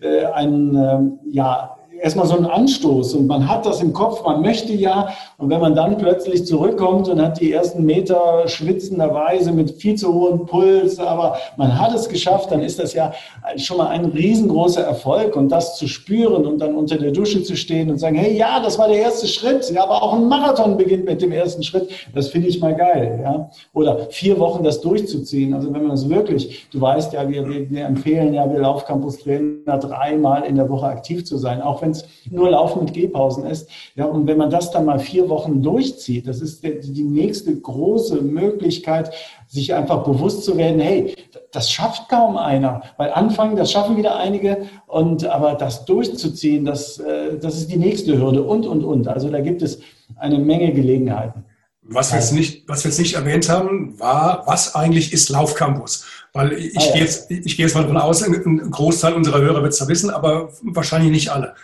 äh, 0.00 0.24
einen, 0.34 0.76
äh, 0.76 0.98
ja, 1.30 1.76
erstmal 2.00 2.26
so 2.26 2.36
ein 2.36 2.46
Anstoß 2.46 3.14
und 3.14 3.26
man 3.26 3.48
hat 3.48 3.66
das 3.66 3.80
im 3.80 3.92
Kopf, 3.92 4.24
man 4.24 4.42
möchte 4.42 4.72
ja. 4.72 5.08
Und 5.38 5.50
wenn 5.50 5.60
man 5.60 5.74
dann 5.74 5.98
plötzlich 5.98 6.46
zurückkommt 6.46 7.08
und 7.08 7.20
hat 7.20 7.40
die 7.40 7.52
ersten 7.52 7.84
Meter 7.84 8.46
schwitzenderweise 8.46 9.52
mit 9.52 9.72
viel 9.72 9.96
zu 9.96 10.12
hohem 10.12 10.46
Puls, 10.46 10.98
aber 10.98 11.36
man 11.56 11.78
hat 11.78 11.94
es 11.94 12.08
geschafft, 12.08 12.50
dann 12.50 12.62
ist 12.62 12.78
das 12.78 12.94
ja 12.94 13.12
schon 13.56 13.78
mal 13.78 13.88
ein 13.88 14.06
riesengroßer 14.06 14.82
Erfolg. 14.82 15.36
Und 15.36 15.50
das 15.50 15.76
zu 15.76 15.88
spüren 15.88 16.46
und 16.46 16.58
dann 16.58 16.74
unter 16.74 16.96
der 16.96 17.10
Dusche 17.10 17.42
zu 17.42 17.56
stehen 17.56 17.90
und 17.90 17.98
sagen, 17.98 18.16
hey, 18.16 18.36
ja, 18.36 18.60
das 18.60 18.78
war 18.78 18.88
der 18.88 18.98
erste 18.98 19.26
Schritt. 19.26 19.70
Ja, 19.70 19.84
aber 19.84 20.02
auch 20.02 20.14
ein 20.14 20.28
Marathon 20.28 20.76
beginnt 20.76 21.04
mit 21.04 21.22
dem 21.22 21.32
ersten 21.32 21.62
Schritt. 21.62 21.88
Das 22.14 22.28
finde 22.28 22.48
ich 22.48 22.60
mal 22.60 22.74
geil. 22.74 23.20
Ja? 23.22 23.50
Oder 23.72 24.06
vier 24.10 24.38
Wochen 24.38 24.64
das 24.64 24.80
durchzuziehen. 24.80 25.54
Also 25.54 25.72
wenn 25.72 25.82
man 25.82 25.92
es 25.92 26.08
wirklich, 26.08 26.68
du 26.70 26.80
weißt 26.80 27.12
ja, 27.12 27.28
wir, 27.28 27.46
wir 27.48 27.84
empfehlen 27.84 28.34
ja, 28.34 28.50
wir 28.50 28.60
Laufcampus-Trainer 28.60 29.78
dreimal 29.78 30.44
in 30.44 30.56
der 30.56 30.68
Woche 30.68 30.86
aktiv 30.86 31.24
zu 31.24 31.36
sein, 31.36 31.62
auch 31.62 31.82
wenn 31.82 31.85
es 31.90 32.04
nur 32.30 32.50
Laufen 32.50 32.84
mit 32.84 32.94
Gehpausen 32.94 33.46
ist. 33.46 33.68
Ja, 33.94 34.04
und 34.06 34.26
wenn 34.26 34.38
man 34.38 34.50
das 34.50 34.70
dann 34.70 34.84
mal 34.84 34.98
vier 34.98 35.28
Wochen 35.28 35.62
durchzieht, 35.62 36.26
das 36.26 36.40
ist 36.40 36.62
die 36.62 37.04
nächste 37.04 37.54
große 37.54 38.22
Möglichkeit, 38.22 39.12
sich 39.48 39.74
einfach 39.74 40.04
bewusst 40.04 40.44
zu 40.44 40.56
werden, 40.56 40.80
hey, 40.80 41.14
das 41.52 41.70
schafft 41.70 42.08
kaum 42.08 42.36
einer. 42.36 42.82
Weil 42.96 43.12
anfangen, 43.12 43.56
das 43.56 43.70
schaffen 43.70 43.96
wieder 43.96 44.16
einige, 44.16 44.66
und 44.86 45.26
aber 45.26 45.54
das 45.54 45.84
durchzuziehen, 45.84 46.64
das, 46.64 46.98
äh, 46.98 47.38
das 47.38 47.56
ist 47.56 47.70
die 47.70 47.76
nächste 47.76 48.18
Hürde 48.18 48.42
und, 48.42 48.66
und, 48.66 48.84
und. 48.84 49.08
Also 49.08 49.30
da 49.30 49.40
gibt 49.40 49.62
es 49.62 49.80
eine 50.16 50.38
Menge 50.38 50.72
Gelegenheiten. 50.72 51.44
Was 51.88 52.12
wir, 52.12 52.18
jetzt 52.18 52.32
nicht, 52.32 52.68
was 52.68 52.82
wir 52.82 52.90
jetzt 52.90 52.98
nicht 52.98 53.14
erwähnt 53.14 53.48
haben, 53.48 53.98
war, 54.00 54.42
was 54.46 54.74
eigentlich 54.74 55.12
ist 55.12 55.28
Laufcampus? 55.28 56.04
Weil 56.32 56.52
ich, 56.54 56.76
ah, 56.76 56.82
ja. 56.84 56.92
gehe, 56.92 57.02
jetzt, 57.02 57.30
ich 57.30 57.56
gehe 57.56 57.64
jetzt 57.64 57.74
mal 57.74 57.82
davon 57.82 57.96
aus, 57.96 58.22
ein 58.22 58.70
Großteil 58.70 59.14
unserer 59.14 59.40
Hörer 59.40 59.62
wird 59.62 59.72
es 59.72 59.78
ja 59.78 59.86
wissen, 59.86 60.10
aber 60.10 60.50
wahrscheinlich 60.62 61.12
nicht 61.12 61.30
alle. 61.30 61.54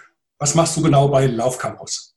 Was 0.43 0.57
machst 0.57 0.77
du 0.77 0.83
genau 0.83 1.07
bei 1.07 1.27
Laufcampus? 1.27 2.12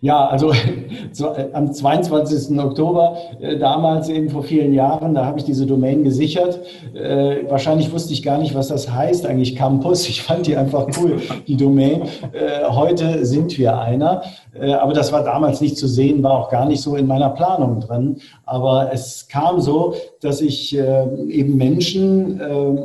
Ja, 0.00 0.26
also 0.26 0.52
so, 1.12 1.28
äh, 1.34 1.48
am 1.52 1.72
22. 1.72 2.58
Oktober, 2.58 3.16
äh, 3.40 3.58
damals 3.58 4.08
eben 4.08 4.30
vor 4.30 4.42
vielen 4.42 4.72
Jahren, 4.72 5.14
da 5.14 5.24
habe 5.24 5.38
ich 5.38 5.44
diese 5.44 5.66
Domain 5.66 6.04
gesichert. 6.04 6.60
Äh, 6.94 7.48
wahrscheinlich 7.48 7.92
wusste 7.92 8.12
ich 8.12 8.22
gar 8.22 8.38
nicht, 8.38 8.54
was 8.54 8.68
das 8.68 8.90
heißt, 8.90 9.26
eigentlich 9.26 9.56
Campus. 9.56 10.08
Ich 10.08 10.22
fand 10.22 10.46
die 10.46 10.56
einfach 10.56 10.86
cool, 11.00 11.20
die 11.46 11.56
Domain. 11.56 12.02
Äh, 12.32 12.68
heute 12.68 13.24
sind 13.24 13.56
wir 13.58 13.78
einer. 13.78 14.22
Äh, 14.58 14.72
aber 14.72 14.92
das 14.92 15.12
war 15.12 15.24
damals 15.24 15.60
nicht 15.60 15.76
zu 15.76 15.86
sehen, 15.86 16.22
war 16.22 16.32
auch 16.32 16.50
gar 16.50 16.66
nicht 16.66 16.80
so 16.80 16.96
in 16.96 17.06
meiner 17.06 17.30
Planung 17.30 17.80
drin. 17.80 18.16
Aber 18.46 18.90
es 18.92 19.28
kam 19.28 19.60
so, 19.60 19.94
dass 20.20 20.40
ich 20.40 20.76
äh, 20.76 21.04
eben 21.28 21.56
Menschen 21.56 22.40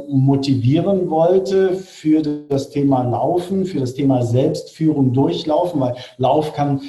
motivieren 0.09 1.09
wollte 1.09 1.73
für 1.73 2.21
das 2.49 2.69
Thema 2.69 3.03
Laufen, 3.03 3.65
für 3.65 3.79
das 3.79 3.93
Thema 3.93 4.23
Selbstführung 4.23 5.13
durchlaufen, 5.13 5.79
weil 5.79 5.95
Lauf 6.17 6.53
kann 6.53 6.81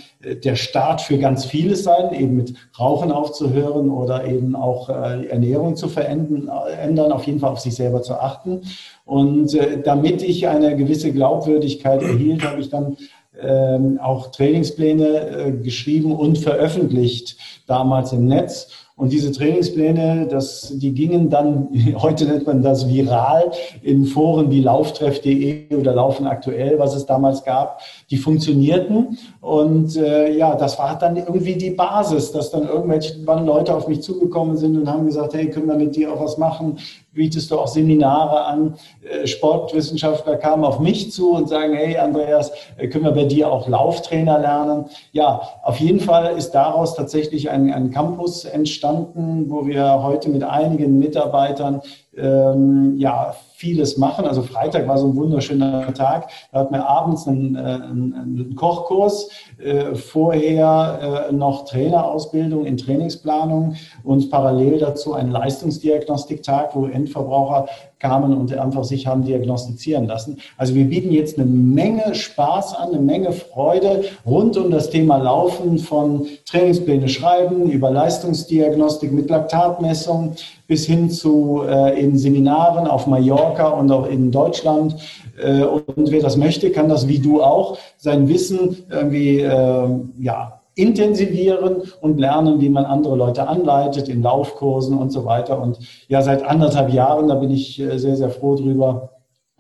der 0.45 0.57
Start 0.57 1.01
für 1.01 1.19
ganz 1.19 1.45
vieles 1.45 1.85
sein, 1.85 2.13
eben 2.15 2.37
mit 2.37 2.55
Rauchen 2.79 3.13
aufzuhören 3.13 3.91
oder 3.91 4.25
eben 4.25 4.57
auch 4.57 4.89
Ernährung 4.89 5.77
zu 5.77 5.89
verändern, 5.89 7.13
auf 7.13 7.27
jeden 7.27 7.41
Fall 7.41 7.51
auf 7.51 7.61
sich 7.61 7.75
selber 7.75 8.03
zu 8.03 8.15
achten. 8.15 8.63
Und 9.05 9.57
damit 9.85 10.23
ich 10.23 10.49
eine 10.49 10.77
gewisse 10.77 11.13
Glaubwürdigkeit 11.13 12.03
erhielt, 12.03 12.45
habe 12.45 12.61
ich 12.61 12.71
dann 12.71 12.97
ähm, 13.41 13.99
auch 14.01 14.31
Trainingspläne 14.31 15.07
äh, 15.07 15.53
geschrieben 15.53 16.15
und 16.15 16.39
veröffentlicht, 16.39 17.37
damals 17.67 18.13
im 18.13 18.27
Netz. 18.27 18.69
Und 18.97 19.11
diese 19.11 19.33
Trainingspläne, 19.33 20.29
das, 20.29 20.73
die 20.77 20.93
gingen 20.93 21.29
dann, 21.29 21.69
heute 21.97 22.27
nennt 22.27 22.47
man 22.47 22.63
das 22.63 22.89
viral, 22.89 23.51
in 23.83 24.05
Foren 24.05 24.51
wie 24.53 24.61
lauftreff.de 24.61 25.75
oder 25.75 25.95
Laufen 25.95 26.29
aktuell, 26.29 26.79
was 26.79 26.95
es 26.95 27.05
damals 27.05 27.43
gab, 27.43 27.81
die 28.11 28.17
funktionierten. 28.17 29.19
Und 29.41 29.97
äh, 29.97 30.37
ja, 30.37 30.55
das 30.55 30.79
war 30.79 30.97
dann 30.97 31.17
irgendwie 31.17 31.57
die 31.57 31.71
Basis, 31.71 32.31
dass 32.31 32.53
dann 32.53 32.69
irgendwelche 32.69 33.21
Leute 33.25 33.75
auf 33.75 33.89
mich 33.89 34.01
zugekommen 34.01 34.57
sind 34.57 34.77
und 34.77 34.89
haben 34.89 35.07
gesagt, 35.07 35.35
hey, 35.35 35.51
können 35.51 35.67
wir 35.67 35.77
mit 35.77 35.97
dir 35.97 36.13
auch 36.13 36.21
was 36.21 36.39
machen? 36.39 36.79
Bietest 37.15 37.51
du 37.51 37.59
auch 37.59 37.69
Seminare 37.69 38.45
an. 38.45 38.75
Äh, 39.03 39.27
Sportwissenschaftler 39.27 40.37
kamen 40.37 40.65
auf 40.65 40.81
mich 40.81 41.13
zu 41.13 41.33
und 41.33 41.49
sagen, 41.49 41.75
hey 41.75 41.97
Andreas, 41.97 42.53
äh, 42.77 42.89
können 42.89 43.05
wir 43.05 43.13
bei 43.13 43.25
dir 43.25 43.51
auch 43.51 43.69
Lauftrainer 43.69 44.39
lernen? 44.39 44.87
Ja, 45.13 45.43
auf 45.63 45.79
jeden 45.79 46.01
Fall 46.01 46.37
ist 46.37 46.51
daraus 46.53 46.95
tatsächlich 46.95 47.51
ein, 47.51 47.73
ein 47.73 47.91
Campus 47.91 48.45
entstanden, 48.45 49.47
wo 49.49 49.67
wir 49.67 50.03
heute 50.03 50.29
mit 50.29 50.43
einigen 50.43 50.99
Mitarbeitern 50.99 51.81
ähm, 52.17 52.95
ja, 52.99 53.35
vieles 53.65 53.97
machen. 53.97 54.27
Also 54.27 54.43
Freitag 54.43 54.87
war 54.87 54.99
so 54.99 55.07
ein 55.07 55.17
wunderschöner 55.17 55.95
Tag. 55.95 56.29
Da 56.53 56.61
hatten 56.61 56.75
wir 56.75 56.87
abends 56.87 57.27
einen, 57.27 57.57
äh, 57.57 57.59
einen 57.59 58.55
Kochkurs, 58.57 59.31
äh, 59.59 59.95
vorher 59.95 61.29
äh, 61.31 61.33
noch 61.33 61.65
Trainerausbildung 61.65 62.67
in 62.67 62.77
Trainingsplanung 62.77 63.77
und 64.03 64.31
parallel 64.31 64.79
dazu 64.79 65.15
ein 65.15 65.31
Leistungsdiagnostiktag, 65.31 66.77
wo 66.77 66.87
Endverbraucher 66.87 67.67
kamen 68.05 68.37
und 68.37 68.53
einfach 68.53 68.85
sich 68.85 69.07
haben 69.07 69.25
diagnostizieren 69.25 70.07
lassen. 70.07 70.37
Also 70.59 70.75
wir 70.75 70.85
bieten 70.85 71.11
jetzt 71.11 71.39
eine 71.39 71.47
Menge 71.47 72.15
Spaß 72.15 72.75
an, 72.75 72.89
eine 72.91 73.01
Menge 73.01 73.33
Freude 73.33 74.05
rund 74.27 74.59
um 74.59 74.71
das 74.71 74.91
Thema 74.91 75.17
Laufen 75.17 75.79
von 75.79 76.27
Trainingspläne 76.45 77.09
schreiben, 77.09 77.71
über 77.71 77.91
Leistungsdiagnostik 77.91 79.11
mit 79.11 79.31
Laktatmessung 79.31 80.35
bis 80.67 80.85
hin 80.85 81.09
zu 81.09 81.63
äh, 81.67 81.99
in 81.99 82.19
Seminaren 82.19 82.87
auf 82.87 83.07
Mallorca 83.07 83.69
und 83.69 83.91
auch 83.91 84.07
in 84.07 84.31
Deutschland. 84.31 84.97
Äh, 85.43 85.63
und 85.63 86.11
wer 86.11 86.21
das 86.21 86.37
möchte, 86.37 86.71
kann 86.71 86.91
das 86.91 87.09
wie 87.09 87.21
du 87.21 87.43
auch 87.43 87.79
sein 87.97 88.29
Wissen 88.29 88.85
irgendwie 88.91 89.41
äh, 89.41 89.89
ja, 90.19 90.61
intensivieren 90.75 91.83
und 92.01 92.19
lernen, 92.19 92.61
wie 92.61 92.69
man 92.69 92.85
andere 92.85 93.17
Leute 93.17 93.49
anleitet 93.49 94.09
in 94.09 94.23
Laufkursen 94.23 94.97
und 94.97 95.11
so 95.11 95.25
weiter. 95.25 95.61
Und 95.61 95.79
ja, 96.09 96.23
seit 96.23 96.45
anderthalb 96.45 96.93
Jahren, 96.93 97.29
da 97.29 97.37
bin 97.37 97.51
ich 97.51 97.81
äh, 97.81 97.99
sehr, 97.99 98.17
sehr 98.17 98.31
froh 98.31 98.57
drüber. 98.57 99.11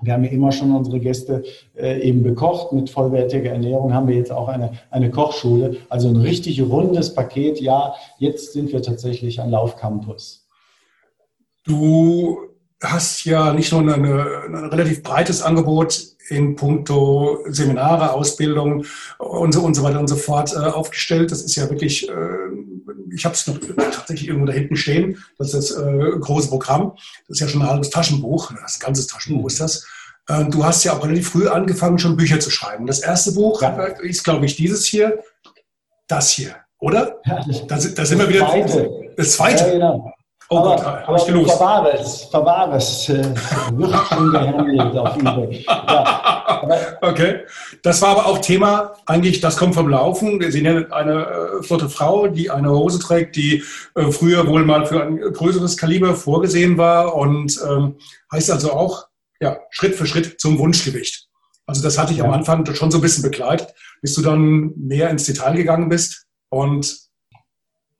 Wir 0.02 0.12
haben 0.12 0.24
ja 0.24 0.30
immer 0.30 0.52
schon 0.52 0.74
unsere 0.74 1.00
Gäste 1.00 1.44
äh, 1.76 2.00
eben 2.00 2.22
bekocht 2.22 2.72
mit 2.72 2.90
vollwertiger 2.90 3.50
Ernährung, 3.50 3.94
haben 3.94 4.08
wir 4.08 4.16
jetzt 4.16 4.32
auch 4.32 4.48
eine, 4.48 4.72
eine 4.90 5.10
Kochschule. 5.10 5.76
Also 5.88 6.08
ein 6.08 6.16
richtig 6.16 6.60
rundes 6.60 7.14
Paket. 7.14 7.60
Ja, 7.60 7.94
jetzt 8.18 8.52
sind 8.52 8.72
wir 8.72 8.82
tatsächlich 8.82 9.40
ein 9.40 9.50
Laufcampus. 9.50 10.46
Du 11.64 12.36
hast 12.84 13.24
ja 13.24 13.52
nicht 13.52 13.72
nur 13.72 13.80
eine, 13.80 14.42
ein 14.46 14.54
relativ 14.66 15.02
breites 15.02 15.42
Angebot 15.42 16.14
in 16.28 16.56
puncto 16.56 17.44
Seminare, 17.48 18.12
Ausbildung 18.12 18.84
und 19.18 19.52
so, 19.52 19.62
und 19.62 19.74
so 19.74 19.82
weiter 19.82 20.00
und 20.00 20.08
so 20.08 20.16
fort 20.16 20.52
äh, 20.54 20.58
aufgestellt. 20.58 21.30
Das 21.30 21.42
ist 21.42 21.56
ja 21.56 21.68
wirklich, 21.68 22.08
äh, 22.08 22.12
ich 23.14 23.24
habe 23.24 23.34
es 23.34 23.46
noch 23.46 23.58
tatsächlich 23.76 24.28
irgendwo 24.28 24.46
da 24.46 24.52
hinten 24.52 24.76
stehen, 24.76 25.22
das 25.38 25.52
ist 25.52 25.70
das 25.70 25.82
äh, 25.82 26.18
große 26.18 26.48
Programm. 26.48 26.92
Das 27.28 27.36
ist 27.36 27.40
ja 27.40 27.48
schon 27.48 27.62
ein 27.62 27.68
halbes 27.68 27.90
Taschenbuch, 27.90 28.52
das 28.52 28.76
ist 28.76 28.82
ein 28.82 28.86
ganzes 28.86 29.06
Taschenbuch 29.06 29.46
ist 29.46 29.60
das. 29.60 29.86
Ähm, 30.28 30.50
du 30.50 30.64
hast 30.64 30.84
ja 30.84 30.94
auch 30.94 31.04
relativ 31.04 31.30
früh 31.30 31.48
angefangen, 31.48 31.98
schon 31.98 32.16
Bücher 32.16 32.40
zu 32.40 32.50
schreiben. 32.50 32.86
Das 32.86 33.00
erste 33.00 33.32
Buch 33.32 33.60
ja. 33.60 33.84
Ist, 34.00 34.24
glaube 34.24 34.46
ich, 34.46 34.56
dieses 34.56 34.86
hier, 34.86 35.22
das 36.08 36.30
hier, 36.30 36.56
oder? 36.78 37.20
Ja, 37.26 37.44
das, 37.46 37.66
da, 37.66 37.76
da 37.94 38.04
sind 38.06 38.18
wir 38.18 38.28
wieder. 38.28 38.46
Zweite. 38.48 38.90
Das 39.16 39.32
zweite. 39.32 39.64
Ja, 39.64 39.72
genau. 39.72 40.12
Oh 40.50 40.58
aber, 40.58 40.76
Gott, 40.76 40.84
aber 40.84 41.16
ich 41.16 41.26
gelust. 41.26 41.50
Verwahres, 41.56 42.24
Verwahres 42.30 43.08
äh, 43.08 43.24
wird 43.72 43.94
schon 44.08 44.30
gehandelt 44.30 44.96
auf 44.96 45.16
eBay. 45.16 45.64
Ja, 45.66 46.98
okay. 47.00 47.40
Das 47.82 48.02
war 48.02 48.10
aber 48.10 48.26
auch 48.26 48.38
Thema, 48.38 48.94
eigentlich, 49.06 49.40
das 49.40 49.56
kommt 49.56 49.74
vom 49.74 49.88
Laufen. 49.88 50.40
Sie 50.50 50.62
nennen 50.62 50.92
eine 50.92 51.26
äh, 51.26 51.62
flotte 51.62 51.88
Frau, 51.88 52.28
die 52.28 52.50
eine 52.50 52.70
Hose 52.70 52.98
trägt, 52.98 53.36
die 53.36 53.62
äh, 53.94 54.10
früher 54.10 54.46
wohl 54.46 54.64
mal 54.64 54.86
für 54.86 55.02
ein 55.02 55.18
größeres 55.18 55.76
Kaliber 55.76 56.14
vorgesehen 56.14 56.76
war 56.76 57.14
und 57.14 57.58
ähm, 57.68 57.96
heißt 58.30 58.50
also 58.50 58.72
auch, 58.72 59.06
ja, 59.40 59.58
Schritt 59.70 59.94
für 59.94 60.06
Schritt 60.06 60.40
zum 60.40 60.58
Wunschgewicht. 60.58 61.28
Also 61.66 61.82
das 61.82 61.98
hatte 61.98 62.12
ich 62.12 62.18
ja. 62.18 62.24
am 62.24 62.32
Anfang 62.32 62.66
schon 62.74 62.90
so 62.90 62.98
ein 62.98 63.02
bisschen 63.02 63.22
begleitet, 63.22 63.74
bis 64.02 64.14
du 64.14 64.22
dann 64.22 64.72
mehr 64.76 65.08
ins 65.10 65.24
Detail 65.24 65.54
gegangen 65.54 65.88
bist 65.88 66.26
und 66.50 67.03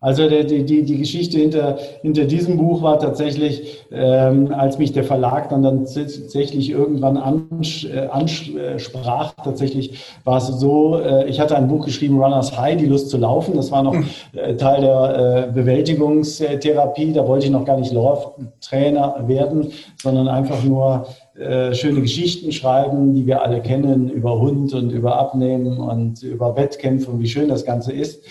also 0.05 0.29
die, 0.29 0.67
die, 0.67 0.83
die 0.83 0.99
Geschichte 0.99 1.39
hinter, 1.39 1.79
hinter 2.03 2.25
diesem 2.25 2.59
Buch 2.59 2.83
war 2.83 2.99
tatsächlich, 2.99 3.87
ähm, 3.91 4.53
als 4.53 4.77
mich 4.77 4.93
der 4.93 5.03
Verlag 5.03 5.49
dann, 5.49 5.63
dann 5.63 5.87
tatsächlich 5.87 6.69
irgendwann 6.69 7.17
äh, 7.17 8.07
ansprach, 8.09 9.33
tatsächlich 9.43 9.99
war 10.25 10.37
es 10.37 10.49
so, 10.49 10.99
äh, 10.99 11.27
ich 11.27 11.41
hatte 11.41 11.57
ein 11.57 11.69
Buch 11.69 11.87
geschrieben, 11.87 12.23
Runners 12.23 12.55
High, 12.55 12.77
die 12.77 12.85
Lust 12.85 13.09
zu 13.09 13.17
laufen. 13.17 13.55
Das 13.57 13.71
war 13.71 13.83
noch 13.83 13.95
hm. 13.95 14.05
äh, 14.35 14.55
Teil 14.57 14.83
der 14.83 15.49
äh, 15.49 15.53
Bewältigungstherapie. 15.53 17.15
Da 17.15 17.27
wollte 17.27 17.47
ich 17.47 17.51
noch 17.51 17.65
gar 17.65 17.79
nicht 17.79 17.91
Lauftrainer 17.91 19.25
werden, 19.27 19.73
sondern 20.03 20.29
einfach 20.29 20.63
nur 20.65 21.07
äh, 21.39 21.73
schöne 21.73 22.03
Geschichten 22.03 22.53
schreiben, 22.53 23.15
die 23.15 23.25
wir 23.25 23.41
alle 23.41 23.63
kennen, 23.63 24.11
über 24.11 24.39
Hund 24.39 24.75
und 24.75 24.91
über 24.91 25.19
Abnehmen 25.19 25.79
und 25.79 26.23
über 26.23 26.55
Wettkämpfe 26.57 27.11
und 27.11 27.21
wie 27.21 27.27
schön 27.27 27.49
das 27.49 27.65
Ganze 27.65 27.93
ist. 27.95 28.23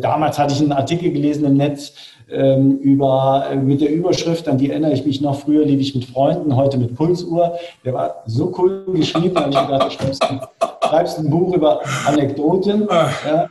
Damals 0.00 0.38
hatte 0.38 0.54
ich 0.54 0.60
einen 0.60 0.72
Artikel 0.72 1.12
gelesen 1.12 1.44
im 1.44 1.56
Netz 1.56 1.92
ähm, 2.30 2.78
über, 2.78 3.46
äh, 3.50 3.56
mit 3.56 3.80
der 3.80 3.92
Überschrift, 3.92 4.48
an 4.48 4.58
die 4.58 4.70
erinnere 4.70 4.92
ich 4.92 5.04
mich 5.04 5.20
noch, 5.20 5.40
früher 5.40 5.64
lief 5.64 5.80
ich 5.80 5.94
mit 5.94 6.04
Freunden, 6.06 6.56
heute 6.56 6.78
mit 6.78 6.94
Pulsuhr. 6.94 7.56
Der 7.84 7.94
war 7.94 8.22
so 8.26 8.52
cool 8.58 8.84
geschrieben, 8.94 9.34
da 9.34 9.42
habe 9.42 9.88
ich 9.88 9.98
gedacht, 9.98 10.42
schreibst 10.82 11.18
ein 11.18 11.30
Buch 11.30 11.54
über 11.54 11.80
Anekdoten. 12.06 12.88
Ah. 12.90 13.10
Ja. 13.26 13.48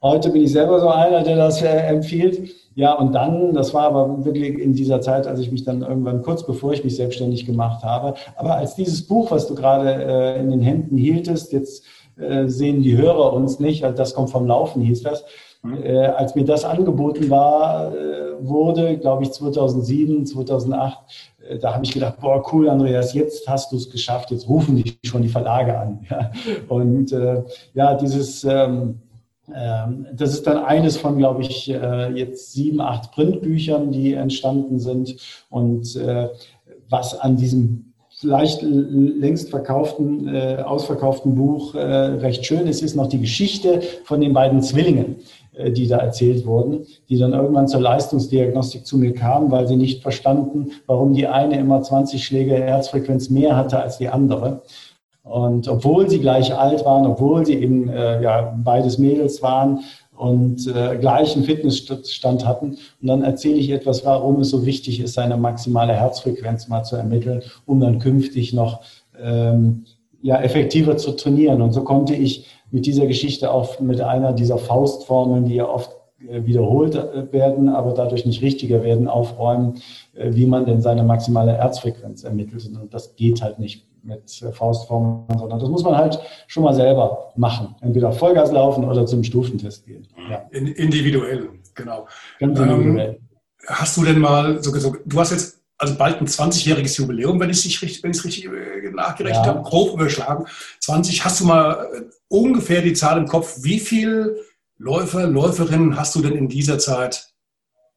Heute 0.00 0.30
bin 0.30 0.44
ich 0.44 0.52
selber 0.52 0.80
so 0.80 0.88
einer, 0.88 1.22
der 1.22 1.36
das 1.36 1.60
äh, 1.62 1.68
empfiehlt. 1.68 2.50
Ja, 2.74 2.94
und 2.94 3.12
dann, 3.12 3.52
das 3.52 3.74
war 3.74 3.84
aber 3.84 4.24
wirklich 4.24 4.58
in 4.58 4.72
dieser 4.72 5.00
Zeit, 5.00 5.26
als 5.26 5.40
ich 5.40 5.52
mich 5.52 5.64
dann 5.64 5.82
irgendwann 5.82 6.22
kurz 6.22 6.46
bevor 6.46 6.72
ich 6.72 6.84
mich 6.84 6.96
selbstständig 6.96 7.44
gemacht 7.44 7.84
habe. 7.84 8.14
Aber 8.36 8.56
als 8.56 8.74
dieses 8.76 9.06
Buch, 9.06 9.30
was 9.30 9.46
du 9.46 9.54
gerade 9.54 9.92
äh, 9.92 10.40
in 10.40 10.50
den 10.50 10.62
Händen 10.62 10.96
hieltest, 10.96 11.52
jetzt 11.52 11.84
äh, 12.18 12.48
sehen 12.48 12.82
die 12.82 12.96
Hörer 12.96 13.32
uns 13.32 13.58
nicht, 13.58 13.84
also 13.84 13.96
das 13.96 14.14
kommt 14.14 14.30
vom 14.30 14.46
Laufen, 14.46 14.82
hieß 14.82 15.02
das. 15.02 15.24
Äh, 15.64 16.06
als 16.06 16.34
mir 16.34 16.44
das 16.44 16.64
angeboten 16.64 17.30
war, 17.30 17.94
äh, 17.94 18.34
wurde, 18.40 18.98
glaube 18.98 19.22
ich, 19.22 19.30
2007, 19.30 20.26
2008, 20.26 20.98
äh, 21.48 21.58
da 21.58 21.74
habe 21.74 21.84
ich 21.84 21.92
gedacht, 21.92 22.20
boah, 22.20 22.42
cool, 22.52 22.68
Andreas, 22.68 23.14
jetzt 23.14 23.46
hast 23.46 23.70
du 23.70 23.76
es 23.76 23.88
geschafft, 23.88 24.32
jetzt 24.32 24.48
rufen 24.48 24.82
dich 24.82 24.98
schon 25.04 25.22
die 25.22 25.28
Verlage 25.28 25.78
an. 25.78 26.00
Ja. 26.10 26.30
Und 26.68 27.12
äh, 27.12 27.42
ja, 27.74 27.94
dieses, 27.94 28.44
ähm, 28.44 29.00
ähm, 29.54 30.06
das 30.12 30.34
ist 30.34 30.46
dann 30.46 30.58
eines 30.58 30.96
von, 30.96 31.16
glaube 31.16 31.42
ich, 31.42 31.70
äh, 31.70 32.10
jetzt 32.10 32.52
sieben, 32.52 32.80
acht 32.80 33.12
Printbüchern, 33.12 33.92
die 33.92 34.14
entstanden 34.14 34.80
sind. 34.80 35.16
Und 35.48 35.94
äh, 35.96 36.28
was 36.90 37.18
an 37.18 37.36
diesem 37.36 37.92
vielleicht 38.18 38.62
längst 38.62 39.50
verkauften, 39.50 40.28
ausverkauften 40.62 41.34
Buch 41.34 41.74
recht 41.74 42.46
schön 42.46 42.68
ist, 42.68 42.80
ist 42.80 42.94
noch 42.94 43.08
die 43.08 43.18
Geschichte 43.18 43.80
von 44.04 44.20
den 44.20 44.32
beiden 44.32 44.62
Zwillingen 44.62 45.16
die 45.52 45.86
da 45.86 45.98
erzählt 45.98 46.46
wurden, 46.46 46.86
die 47.08 47.18
dann 47.18 47.32
irgendwann 47.32 47.68
zur 47.68 47.80
Leistungsdiagnostik 47.80 48.86
zu 48.86 48.96
mir 48.96 49.12
kamen, 49.12 49.50
weil 49.50 49.68
sie 49.68 49.76
nicht 49.76 50.02
verstanden, 50.02 50.72
warum 50.86 51.12
die 51.12 51.26
eine 51.26 51.58
immer 51.58 51.82
20 51.82 52.24
Schläge 52.24 52.54
Herzfrequenz 52.54 53.28
mehr 53.28 53.56
hatte 53.56 53.78
als 53.78 53.98
die 53.98 54.08
andere. 54.08 54.62
Und 55.22 55.68
obwohl 55.68 56.08
sie 56.10 56.18
gleich 56.18 56.54
alt 56.54 56.84
waren, 56.84 57.06
obwohl 57.06 57.46
sie 57.46 57.54
eben 57.54 57.88
äh, 57.88 58.22
ja, 58.22 58.54
beides 58.64 58.98
Mädels 58.98 59.42
waren 59.42 59.80
und 60.16 60.66
äh, 60.66 60.96
gleichen 60.98 61.44
Fitnessstand 61.44 62.46
hatten. 62.46 62.78
Und 63.00 63.06
dann 63.08 63.22
erzähle 63.22 63.56
ich 63.56 63.70
etwas, 63.70 64.04
warum 64.04 64.40
es 64.40 64.50
so 64.50 64.66
wichtig 64.66 65.00
ist, 65.00 65.14
seine 65.14 65.36
maximale 65.36 65.92
Herzfrequenz 65.94 66.68
mal 66.68 66.82
zu 66.82 66.96
ermitteln, 66.96 67.42
um 67.66 67.78
dann 67.80 67.98
künftig 67.98 68.52
noch 68.52 68.80
ähm, 69.20 69.84
ja, 70.22 70.40
effektiver 70.40 70.96
zu 70.96 71.12
trainieren. 71.12 71.62
Und 71.62 71.72
so 71.72 71.82
konnte 71.82 72.14
ich 72.14 72.46
mit 72.72 72.86
dieser 72.86 73.06
Geschichte 73.06 73.52
auch 73.52 73.78
mit 73.78 74.00
einer 74.00 74.32
dieser 74.32 74.58
Faustformeln, 74.58 75.44
die 75.44 75.56
ja 75.56 75.68
oft 75.68 75.94
äh, 76.28 76.44
wiederholt 76.44 76.94
äh, 76.94 77.32
werden, 77.32 77.68
aber 77.68 77.92
dadurch 77.92 78.26
nicht 78.26 78.42
richtiger 78.42 78.82
werden, 78.82 79.08
aufräumen, 79.08 79.80
äh, 80.14 80.30
wie 80.32 80.46
man 80.46 80.66
denn 80.66 80.80
seine 80.80 81.04
maximale 81.04 81.52
Herzfrequenz 81.52 82.24
ermittelt. 82.24 82.66
Und 82.66 82.92
das 82.92 83.14
geht 83.14 83.42
halt 83.42 83.58
nicht 83.58 83.86
mit 84.02 84.44
Faustformen, 84.52 85.26
sondern 85.38 85.60
das 85.60 85.68
muss 85.68 85.84
man 85.84 85.96
halt 85.96 86.18
schon 86.48 86.64
mal 86.64 86.74
selber 86.74 87.32
machen. 87.36 87.76
Entweder 87.82 88.10
Vollgas 88.10 88.50
laufen 88.50 88.84
oder 88.84 89.06
zum 89.06 89.22
Stufentest 89.22 89.86
gehen. 89.86 90.08
Ja. 90.28 90.42
individuell, 90.50 91.50
genau. 91.74 92.06
Ganz 92.40 92.58
individuell. 92.58 93.10
Ähm, 93.10 93.28
hast 93.68 93.96
du 93.96 94.04
denn 94.04 94.18
mal, 94.18 94.60
so, 94.60 94.76
so, 94.76 94.96
du 95.04 95.20
hast 95.20 95.30
jetzt 95.30 95.61
also 95.82 95.96
bald 95.96 96.20
ein 96.20 96.28
20-jähriges 96.28 96.96
Jubiläum, 96.96 97.40
wenn 97.40 97.50
ich 97.50 97.66
es 97.66 97.82
richtig, 97.82 98.04
richtig 98.04 98.48
nachgerechnet 98.92 99.46
ja. 99.46 99.54
habe, 99.54 99.62
grob 99.62 99.94
überschlagen. 99.94 100.46
20, 100.78 101.24
hast 101.24 101.40
du 101.40 101.44
mal 101.44 102.08
ungefähr 102.28 102.82
die 102.82 102.92
Zahl 102.92 103.18
im 103.18 103.26
Kopf, 103.26 103.56
wie 103.62 103.80
viel 103.80 104.36
Läufer, 104.78 105.26
Läuferinnen 105.26 105.98
hast 105.98 106.14
du 106.14 106.22
denn 106.22 106.36
in 106.36 106.48
dieser 106.48 106.78
Zeit 106.78 107.32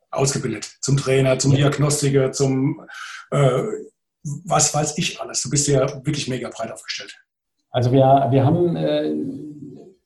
ausgebildet? 0.10 0.78
Zum 0.82 0.98
Trainer, 0.98 1.38
zum 1.38 1.52
ja. 1.52 1.58
Diagnostiker, 1.58 2.32
zum 2.32 2.82
äh, 3.30 3.64
was 4.24 4.74
weiß 4.74 4.98
ich 4.98 5.22
alles. 5.22 5.44
Du 5.44 5.52
bist 5.52 5.68
ja 5.68 5.88
wirklich 6.04 6.28
mega 6.28 6.50
breit 6.50 6.72
aufgestellt. 6.72 7.16
Also 7.70 7.92
wir, 7.92 8.28
wir 8.32 8.44
haben 8.44 8.76
äh, 8.76 9.14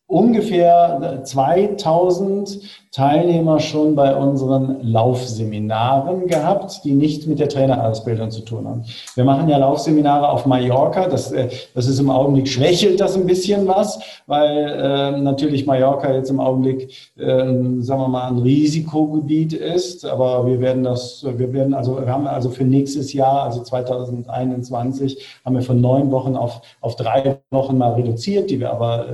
ungefähr 0.09 1.21
2000 1.23 2.59
Teilnehmer 2.91 3.59
schon 3.59 3.93
bei 3.93 4.15
unseren 4.15 4.81
Laufseminaren 4.81 6.25
gehabt, 6.25 6.83
die 6.83 6.93
nichts 6.93 7.27
mit 7.27 7.39
der 7.39 7.47
Trainerausbildung 7.47 8.31
zu 8.31 8.41
tun 8.41 8.67
haben. 8.67 8.83
Wir 9.13 9.25
machen 9.25 9.47
ja 9.47 9.57
Laufseminare 9.57 10.27
auf 10.27 10.47
Mallorca. 10.47 11.07
Das, 11.07 11.31
äh, 11.31 11.49
das 11.75 11.85
ist 11.85 11.99
im 11.99 12.09
Augenblick 12.09 12.47
schwächelt 12.47 12.99
das 12.99 13.15
ein 13.15 13.27
bisschen 13.27 13.67
was, 13.67 13.99
weil 14.25 14.57
äh, 14.57 15.21
natürlich 15.21 15.67
Mallorca 15.67 16.11
jetzt 16.11 16.31
im 16.31 16.39
Augenblick, 16.39 16.89
äh, 17.15 17.27
sagen 17.27 18.01
wir 18.01 18.07
mal, 18.07 18.27
ein 18.27 18.39
Risikogebiet 18.39 19.53
ist. 19.53 20.03
Aber 20.03 20.47
wir 20.47 20.59
werden 20.59 20.83
das, 20.83 21.23
wir 21.23 21.53
werden 21.53 21.75
also, 21.75 22.01
wir 22.03 22.11
haben 22.11 22.25
also 22.25 22.49
für 22.49 22.63
nächstes 22.63 23.13
Jahr, 23.13 23.43
also 23.43 23.61
2021, 23.61 25.23
haben 25.45 25.55
wir 25.55 25.61
von 25.61 25.79
neun 25.79 26.09
Wochen 26.09 26.35
auf, 26.35 26.63
auf 26.81 26.95
drei 26.95 27.37
Wochen 27.51 27.77
mal 27.77 27.93
reduziert, 27.93 28.49
die 28.49 28.59
wir 28.59 28.71
aber 28.71 29.07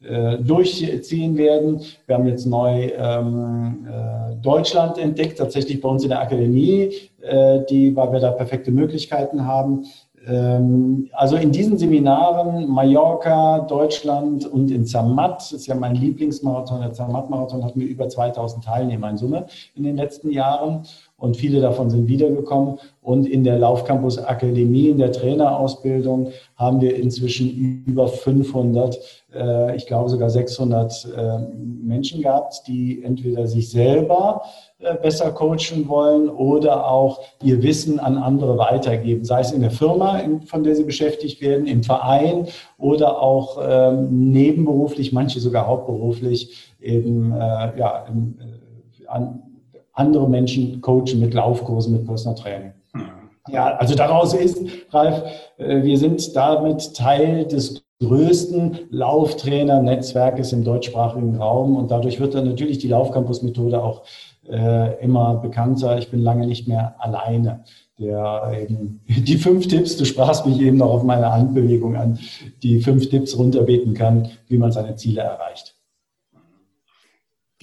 äh, 0.00 0.12
äh 0.22 0.38
durchziehen 0.42 1.36
werden. 1.36 1.80
Wir 2.06 2.16
haben 2.16 2.26
jetzt 2.26 2.46
neu 2.46 2.90
ähm, 2.96 3.86
äh, 3.86 4.36
Deutschland 4.36 4.98
entdeckt, 4.98 5.38
tatsächlich 5.38 5.80
bei 5.80 5.88
uns 5.88 6.02
in 6.02 6.10
der 6.10 6.20
Akademie, 6.20 6.92
äh, 7.20 7.60
die, 7.68 7.94
weil 7.94 8.12
wir 8.12 8.20
da 8.20 8.30
perfekte 8.30 8.70
Möglichkeiten 8.70 9.46
haben. 9.46 9.84
Ähm, 10.26 11.08
also 11.12 11.36
in 11.36 11.50
diesen 11.50 11.78
Seminaren 11.78 12.68
Mallorca, 12.68 13.60
Deutschland 13.60 14.46
und 14.46 14.70
in 14.70 14.86
Zermatt, 14.86 15.36
das 15.36 15.52
ist 15.52 15.66
ja 15.66 15.74
mein 15.74 15.94
Lieblingsmarathon, 15.96 16.80
der 16.80 16.92
Zermatt-Marathon 16.92 17.64
hatten 17.64 17.80
wir 17.80 17.88
über 17.88 18.08
2000 18.08 18.64
Teilnehmer 18.64 19.10
in 19.10 19.16
Summe 19.16 19.46
in 19.74 19.82
den 19.82 19.96
letzten 19.96 20.30
Jahren 20.30 20.82
und 21.22 21.36
viele 21.36 21.60
davon 21.60 21.88
sind 21.88 22.08
wiedergekommen. 22.08 22.80
Und 23.00 23.28
in 23.28 23.44
der 23.44 23.56
Laufcampus 23.56 24.18
Akademie, 24.18 24.88
in 24.88 24.98
der 24.98 25.12
Trainerausbildung, 25.12 26.32
haben 26.56 26.80
wir 26.80 26.96
inzwischen 26.96 27.84
über 27.86 28.08
500, 28.08 28.98
äh, 29.32 29.76
ich 29.76 29.86
glaube 29.86 30.10
sogar 30.10 30.30
600 30.30 31.08
äh, 31.16 31.38
Menschen 31.54 32.22
gehabt, 32.22 32.66
die 32.66 33.04
entweder 33.04 33.46
sich 33.46 33.70
selber 33.70 34.42
äh, 34.80 34.96
besser 34.96 35.30
coachen 35.30 35.86
wollen 35.86 36.28
oder 36.28 36.90
auch 36.90 37.20
ihr 37.40 37.62
Wissen 37.62 38.00
an 38.00 38.18
andere 38.18 38.58
weitergeben, 38.58 39.24
sei 39.24 39.42
es 39.42 39.52
in 39.52 39.60
der 39.60 39.70
Firma, 39.70 40.20
von 40.46 40.64
der 40.64 40.74
sie 40.74 40.82
beschäftigt 40.82 41.40
werden, 41.40 41.68
im 41.68 41.84
Verein 41.84 42.48
oder 42.78 43.22
auch 43.22 43.60
ähm, 43.64 44.32
nebenberuflich, 44.32 45.12
manche 45.12 45.38
sogar 45.38 45.68
hauptberuflich 45.68 46.72
eben 46.80 47.30
äh, 47.30 47.78
ja, 47.78 48.06
im, 48.08 48.38
äh, 48.40 49.06
an, 49.06 49.51
andere 49.92 50.28
Menschen 50.28 50.80
coachen 50.80 51.20
mit 51.20 51.34
Laufkursen, 51.34 51.92
mit 51.92 52.06
Personal 52.06 52.38
Training. 52.38 52.72
Mhm. 52.94 53.02
Ja, 53.48 53.76
also 53.76 53.94
daraus 53.94 54.34
ist, 54.34 54.58
Ralf, 54.90 55.22
äh, 55.58 55.82
wir 55.82 55.98
sind 55.98 56.34
damit 56.36 56.94
Teil 56.94 57.44
des 57.44 57.82
größten 58.00 58.88
Lauftrainer-Netzwerkes 58.90 60.52
im 60.52 60.64
deutschsprachigen 60.64 61.36
Raum 61.36 61.76
und 61.76 61.90
dadurch 61.90 62.20
wird 62.20 62.34
dann 62.34 62.46
natürlich 62.46 62.78
die 62.78 62.88
Laufcampus-Methode 62.88 63.82
auch 63.82 64.02
äh, 64.48 65.02
immer 65.02 65.36
bekannter. 65.36 65.98
Ich 65.98 66.10
bin 66.10 66.20
lange 66.20 66.46
nicht 66.46 66.68
mehr 66.68 66.96
alleine. 66.98 67.64
Der 67.98 68.52
eben 68.60 69.00
die 69.08 69.36
fünf 69.36 69.68
Tipps, 69.68 69.96
du 69.96 70.04
sprachst 70.04 70.46
mich 70.46 70.60
eben 70.60 70.78
noch 70.78 70.90
auf 70.90 71.02
meine 71.04 71.32
Handbewegung 71.32 71.96
an, 71.96 72.18
die 72.62 72.80
fünf 72.80 73.08
Tipps 73.08 73.38
runterbeten 73.38 73.94
kann, 73.94 74.30
wie 74.48 74.58
man 74.58 74.72
seine 74.72 74.96
Ziele 74.96 75.20
erreicht. 75.20 75.71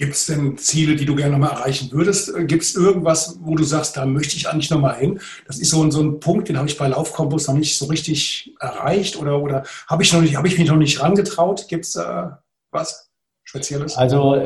Gibt 0.00 0.14
es 0.14 0.24
denn 0.24 0.56
Ziele, 0.56 0.96
die 0.96 1.04
du 1.04 1.14
gerne 1.14 1.32
nochmal 1.32 1.58
erreichen 1.58 1.92
würdest? 1.92 2.32
Gibt 2.46 2.62
es 2.62 2.74
irgendwas, 2.74 3.38
wo 3.42 3.54
du 3.54 3.64
sagst, 3.64 3.98
da 3.98 4.06
möchte 4.06 4.34
ich 4.34 4.48
eigentlich 4.48 4.70
nochmal 4.70 4.96
hin? 4.96 5.20
Das 5.46 5.58
ist 5.58 5.68
so 5.68 5.82
ein, 5.82 5.90
so 5.90 6.00
ein 6.00 6.20
Punkt, 6.20 6.48
den 6.48 6.56
habe 6.56 6.66
ich 6.66 6.78
bei 6.78 6.88
Laufkombos 6.88 7.48
noch 7.48 7.54
nicht 7.54 7.76
so 7.76 7.84
richtig 7.84 8.54
erreicht 8.60 9.20
oder, 9.20 9.42
oder 9.42 9.64
habe 9.88 10.02
ich, 10.02 10.14
hab 10.14 10.46
ich 10.46 10.58
mich 10.58 10.70
noch 10.70 10.78
nicht 10.78 11.02
rangetraut? 11.02 11.66
Gibt 11.68 11.84
es 11.84 11.96
äh, 11.96 12.28
was 12.70 13.10
Spezielles? 13.44 13.98
Also 13.98 14.36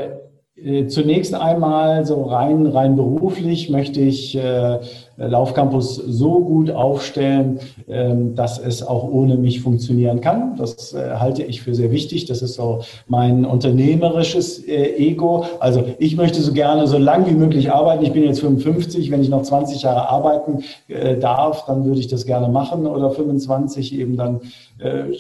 äh, 0.56 0.88
zunächst 0.88 1.34
einmal 1.34 2.04
so 2.04 2.24
rein, 2.24 2.66
rein 2.66 2.96
beruflich 2.96 3.70
möchte 3.70 4.00
ich 4.00 4.34
äh, 4.34 4.80
Laufcampus 5.16 5.96
so 5.96 6.40
gut 6.40 6.70
aufstellen, 6.70 7.61
ähm, 7.88 8.35
dass 8.35 8.59
es 8.59 8.83
auch 8.83 9.05
ohne 9.05 9.37
mich 9.37 9.61
funktionieren 9.61 10.20
kann. 10.20 10.57
Das 10.57 10.92
äh, 10.92 11.16
halte 11.18 11.42
ich 11.42 11.62
für 11.62 11.74
sehr 11.74 11.92
wichtig. 11.92 12.27
Das 12.27 12.42
ist 12.42 12.55
so 12.55 12.81
mein 13.07 13.44
unternehmerisches 13.44 14.66
äh, 14.66 14.96
Ego. 14.96 15.44
Also 15.61 15.85
ich 15.98 16.16
möchte 16.16 16.40
so 16.40 16.53
gerne 16.53 16.87
so 16.88 16.98
lang 16.98 17.27
wie 17.27 17.35
möglich 17.35 17.70
arbeiten. 17.70 18.05
Ich 18.05 18.12
bin 18.12 18.24
jetzt 18.24 18.40
55. 18.40 19.11
Wenn 19.11 19.22
ich 19.22 19.29
noch 19.29 19.42
20 19.42 19.83
Jahre 19.83 20.09
arbeiten 20.09 20.64
äh, 20.88 21.16
darf, 21.16 21.64
dann 21.66 21.85
würde 21.85 22.00
ich 22.00 22.09
das 22.09 22.27
gerne 22.27 22.48
machen 22.48 22.87
oder 22.87 23.11
25 23.11 23.98
eben 23.98 24.16
dann 24.16 24.40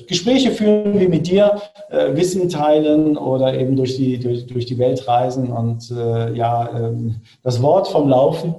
Gespräche 0.08 0.50
führen 0.50 0.98
wie 0.98 1.06
mit 1.06 1.28
dir, 1.28 1.60
Wissen 2.12 2.48
teilen 2.48 3.16
oder 3.16 3.54
eben 3.56 3.76
durch 3.76 3.94
die, 3.96 4.18
durch, 4.18 4.46
durch 4.46 4.66
die 4.66 4.78
Welt 4.78 5.06
reisen 5.06 5.52
und 5.52 5.90
ja, 6.34 6.68
ähm, 6.76 7.16
das 7.44 7.62
Wort 7.62 7.86
vom 7.86 8.08
Laufen 8.08 8.56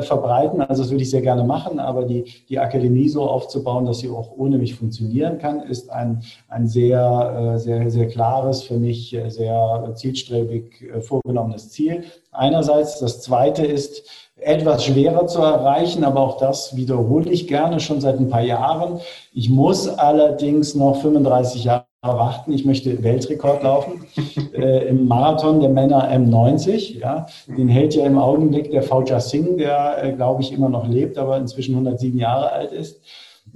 verbreiten. 0.00 0.62
Also 0.62 0.77
das 0.78 0.90
würde 0.90 1.02
ich 1.02 1.10
sehr 1.10 1.22
gerne 1.22 1.44
machen, 1.44 1.78
aber 1.78 2.04
die, 2.04 2.24
die 2.48 2.58
Akademie 2.58 3.08
so 3.08 3.28
aufzubauen, 3.28 3.86
dass 3.86 3.98
sie 3.98 4.08
auch 4.08 4.32
ohne 4.36 4.58
mich 4.58 4.74
funktionieren 4.74 5.38
kann, 5.38 5.62
ist 5.62 5.90
ein, 5.90 6.22
ein 6.48 6.66
sehr, 6.66 7.54
äh, 7.54 7.58
sehr, 7.58 7.90
sehr 7.90 8.08
klares, 8.08 8.62
für 8.62 8.78
mich 8.78 9.14
äh, 9.14 9.28
sehr 9.30 9.92
zielstrebig 9.94 10.82
äh, 10.82 11.00
vorgenommenes 11.00 11.70
Ziel. 11.70 12.04
Einerseits. 12.32 12.98
Das 13.00 13.20
zweite 13.22 13.64
ist, 13.64 14.04
etwas 14.40 14.84
schwerer 14.84 15.26
zu 15.26 15.40
erreichen, 15.40 16.04
aber 16.04 16.20
auch 16.20 16.38
das 16.38 16.76
wiederhole 16.76 17.30
ich 17.30 17.48
gerne 17.48 17.80
schon 17.80 18.00
seit 18.00 18.20
ein 18.20 18.28
paar 18.28 18.42
Jahren. 18.42 19.00
Ich 19.32 19.48
muss 19.48 19.88
allerdings 19.88 20.74
noch 20.74 21.00
35 21.00 21.64
Jahre 21.64 21.87
warten, 22.02 22.52
ich 22.52 22.64
möchte 22.64 23.02
Weltrekord 23.02 23.62
laufen 23.62 24.06
äh, 24.54 24.88
im 24.88 25.08
Marathon 25.08 25.60
der 25.60 25.70
Männer 25.70 26.08
M90. 26.10 26.98
Ja. 26.98 27.26
Den 27.48 27.68
hält 27.68 27.94
ja 27.94 28.06
im 28.06 28.18
Augenblick 28.18 28.70
der 28.70 28.82
Fauja 28.82 29.20
Singh, 29.20 29.56
der, 29.56 30.04
äh, 30.04 30.12
glaube 30.12 30.42
ich, 30.42 30.52
immer 30.52 30.68
noch 30.68 30.86
lebt, 30.86 31.18
aber 31.18 31.36
inzwischen 31.36 31.74
107 31.74 32.16
Jahre 32.18 32.52
alt 32.52 32.72
ist. 32.72 33.00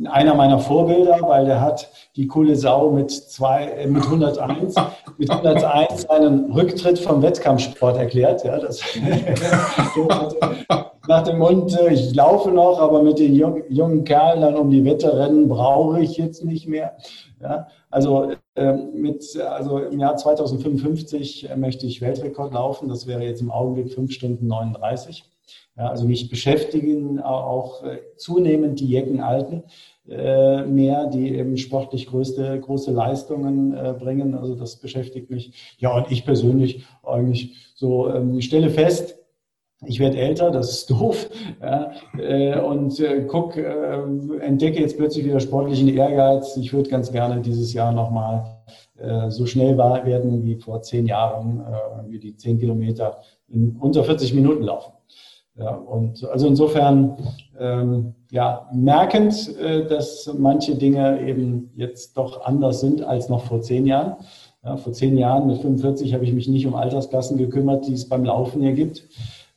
Einer 0.07 0.35
meiner 0.35 0.59
Vorbilder, 0.59 1.19
weil 1.23 1.45
der 1.45 1.61
hat 1.61 1.91
die 2.17 2.27
coole 2.27 2.57
Sau 2.57 2.91
mit, 2.91 3.11
zwei, 3.11 3.65
äh, 3.65 3.87
mit 3.87 4.03
101, 4.05 4.75
mit 5.19 5.31
101 5.31 6.03
seinen 6.03 6.51
Rücktritt 6.53 6.99
vom 6.99 7.23
Wettkampfsport 7.23 7.97
erklärt. 7.97 8.43
Ja, 8.45 8.59
das, 8.59 8.81
nach 11.09 11.23
dem 11.23 11.39
Mund, 11.39 11.79
äh, 11.79 11.93
ich 11.93 12.15
laufe 12.15 12.51
noch, 12.51 12.81
aber 12.81 13.03
mit 13.03 13.19
den 13.19 13.35
jungen 13.35 14.05
Kerlen 14.05 14.41
dann 14.41 14.57
um 14.57 14.71
die 14.71 14.85
Wette 14.85 15.17
rennen 15.17 15.49
brauche 15.49 16.01
ich 16.01 16.17
jetzt 16.17 16.45
nicht 16.45 16.67
mehr. 16.67 16.97
Ja, 17.43 17.67
also, 17.91 18.33
äh, 18.55 18.73
mit, 18.73 19.37
also 19.37 19.79
im 19.81 19.99
Jahr 19.99 20.17
2055 20.17 21.51
äh, 21.51 21.57
möchte 21.57 21.87
ich 21.87 22.01
Weltrekord 22.01 22.55
laufen. 22.55 22.89
Das 22.89 23.09
wäre 23.09 23.25
jetzt 23.25 23.41
im 23.41 23.51
Augenblick 23.51 23.93
5 23.93 24.13
Stunden 24.13 24.47
39. 24.47 25.25
Ja, 25.77 25.89
also 25.89 26.07
mich 26.07 26.31
beschäftigen 26.31 27.21
auch 27.21 27.83
äh, 27.83 27.99
zunehmend 28.17 28.79
die 28.79 28.89
Jeckenalten 28.89 29.65
äh, 30.09 30.63
mehr, 30.63 31.07
die 31.07 31.35
eben 31.35 31.57
sportlich 31.57 32.07
größte, 32.07 32.61
große 32.61 32.93
Leistungen 32.93 33.75
äh, 33.75 33.95
bringen. 33.99 34.35
Also 34.35 34.55
das 34.55 34.77
beschäftigt 34.77 35.31
mich. 35.31 35.77
Ja, 35.79 35.97
und 35.97 36.13
ich 36.13 36.25
persönlich 36.25 36.85
eigentlich 37.03 37.73
so, 37.75 38.09
ähm, 38.09 38.41
stelle 38.41 38.71
fest, 38.71 39.17
ich 39.85 39.99
werde 40.01 40.19
älter, 40.19 40.51
das 40.51 40.71
ist 40.71 40.91
doof, 40.91 41.29
ja, 41.61 41.93
äh, 42.19 42.59
und 42.61 42.99
äh, 43.01 43.25
guck, 43.27 43.57
äh, 43.57 43.99
entdecke 44.41 44.81
jetzt 44.81 44.97
plötzlich 44.97 45.25
wieder 45.25 45.41
sportlichen 45.41 45.89
Ehrgeiz. 45.89 46.57
Ich 46.57 46.73
würde 46.73 46.91
ganz 46.91 47.11
gerne 47.11 47.41
dieses 47.41 47.73
Jahr 47.73 47.93
nochmal 47.93 48.59
äh, 48.99 49.31
so 49.31 49.47
schnell 49.47 49.77
werden 49.77 50.45
wie 50.45 50.57
vor 50.57 50.83
zehn 50.83 51.07
Jahren, 51.07 51.61
äh, 51.61 52.11
wie 52.11 52.19
die 52.19 52.37
zehn 52.37 52.59
Kilometer 52.59 53.19
in 53.49 53.77
unter 53.81 54.05
40 54.05 54.35
Minuten 54.35 54.63
laufen. 54.63 54.93
Ja, 55.55 55.75
und 55.75 56.25
also 56.31 56.47
insofern 56.47 57.19
ähm, 57.59 58.15
ja, 58.31 58.71
merkend, 58.73 59.55
äh, 59.59 59.87
dass 59.87 60.33
manche 60.39 60.77
Dinge 60.77 61.21
eben 61.21 61.71
jetzt 61.77 62.17
doch 62.17 62.47
anders 62.47 62.81
sind 62.81 63.03
als 63.03 63.29
noch 63.29 63.45
vor 63.45 63.61
zehn 63.61 63.87
Jahren. 63.87 64.17
Ja, 64.65 64.77
vor 64.79 64.95
zehn 64.95 65.19
Jahren 65.19 65.49
mit 65.49 65.59
45 65.59 66.15
habe 66.15 66.25
ich 66.25 66.33
mich 66.33 66.49
nicht 66.49 66.67
um 66.67 66.75
Altersklassen 66.75 67.37
gekümmert, 67.37 67.87
die 67.87 67.93
es 67.93 68.09
beim 68.09 68.25
Laufen 68.25 68.63
hier 68.63 68.73
gibt 68.73 69.09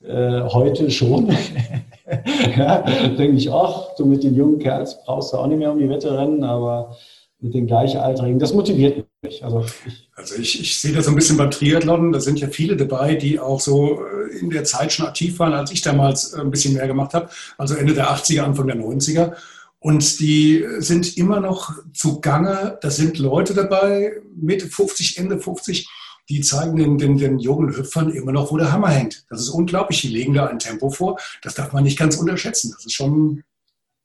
äh, 0.07 0.41
heute 0.49 0.89
schon. 0.91 1.29
ja, 2.57 2.81
denke 3.17 3.37
ich, 3.37 3.51
ach, 3.51 3.95
du 3.97 4.05
mit 4.05 4.23
den 4.23 4.35
jungen 4.35 4.59
Kerls 4.59 5.03
brauchst 5.03 5.33
du 5.33 5.37
auch 5.37 5.47
nicht 5.47 5.59
mehr 5.59 5.71
um 5.71 5.79
die 5.79 5.89
Wette 5.89 6.17
rennen, 6.17 6.43
aber 6.43 6.95
mit 7.39 7.53
den 7.53 7.67
Gleichaltrigen, 7.67 8.39
das 8.39 8.53
motiviert 8.53 9.05
mich. 9.21 9.43
Also 9.43 9.65
ich, 9.85 10.09
also 10.15 10.35
ich, 10.35 10.59
ich 10.61 10.79
sehe 10.79 10.93
das 10.93 11.05
so 11.05 11.11
ein 11.11 11.15
bisschen 11.15 11.37
beim 11.37 11.51
Triathlon, 11.51 12.11
da 12.11 12.19
sind 12.19 12.39
ja 12.39 12.47
viele 12.47 12.75
dabei, 12.75 13.15
die 13.15 13.39
auch 13.39 13.59
so 13.59 13.99
äh, 13.99 14.39
in 14.39 14.49
der 14.49 14.63
Zeit 14.63 14.93
schon 14.93 15.05
aktiv 15.05 15.37
waren, 15.39 15.53
als 15.53 15.71
ich 15.71 15.81
damals 15.81 16.33
äh, 16.33 16.41
ein 16.41 16.51
bisschen 16.51 16.73
mehr 16.73 16.87
gemacht 16.87 17.13
habe, 17.13 17.29
also 17.57 17.75
Ende 17.75 17.93
der 17.93 18.09
80er, 18.09 18.41
Anfang 18.41 18.67
der 18.67 18.77
90er. 18.77 19.33
Und 19.79 20.19
die 20.19 20.65
sind 20.79 21.15
immer 21.15 21.39
noch 21.39 21.71
zugange. 21.93 22.79
Da 22.81 22.89
sind 22.89 23.19
Leute 23.19 23.53
dabei, 23.53 24.13
Mitte 24.35 24.65
50, 24.65 25.19
Ende 25.19 25.39
50, 25.39 25.87
die 26.29 26.41
zeigen 26.41 26.75
den, 26.75 26.97
den, 26.97 27.17
den 27.17 27.39
jungen 27.39 27.75
Hüpfern 27.75 28.09
immer 28.09 28.31
noch, 28.31 28.51
wo 28.51 28.57
der 28.57 28.71
Hammer 28.71 28.89
hängt. 28.89 29.25
Das 29.29 29.41
ist 29.41 29.49
unglaublich. 29.49 30.01
Die 30.01 30.07
legen 30.07 30.33
da 30.33 30.47
ein 30.47 30.59
Tempo 30.59 30.89
vor. 30.89 31.19
Das 31.43 31.55
darf 31.55 31.71
man 31.73 31.83
nicht 31.83 31.99
ganz 31.99 32.17
unterschätzen. 32.17 32.71
Das 32.75 32.85
ist 32.85 32.93
schon 32.93 33.43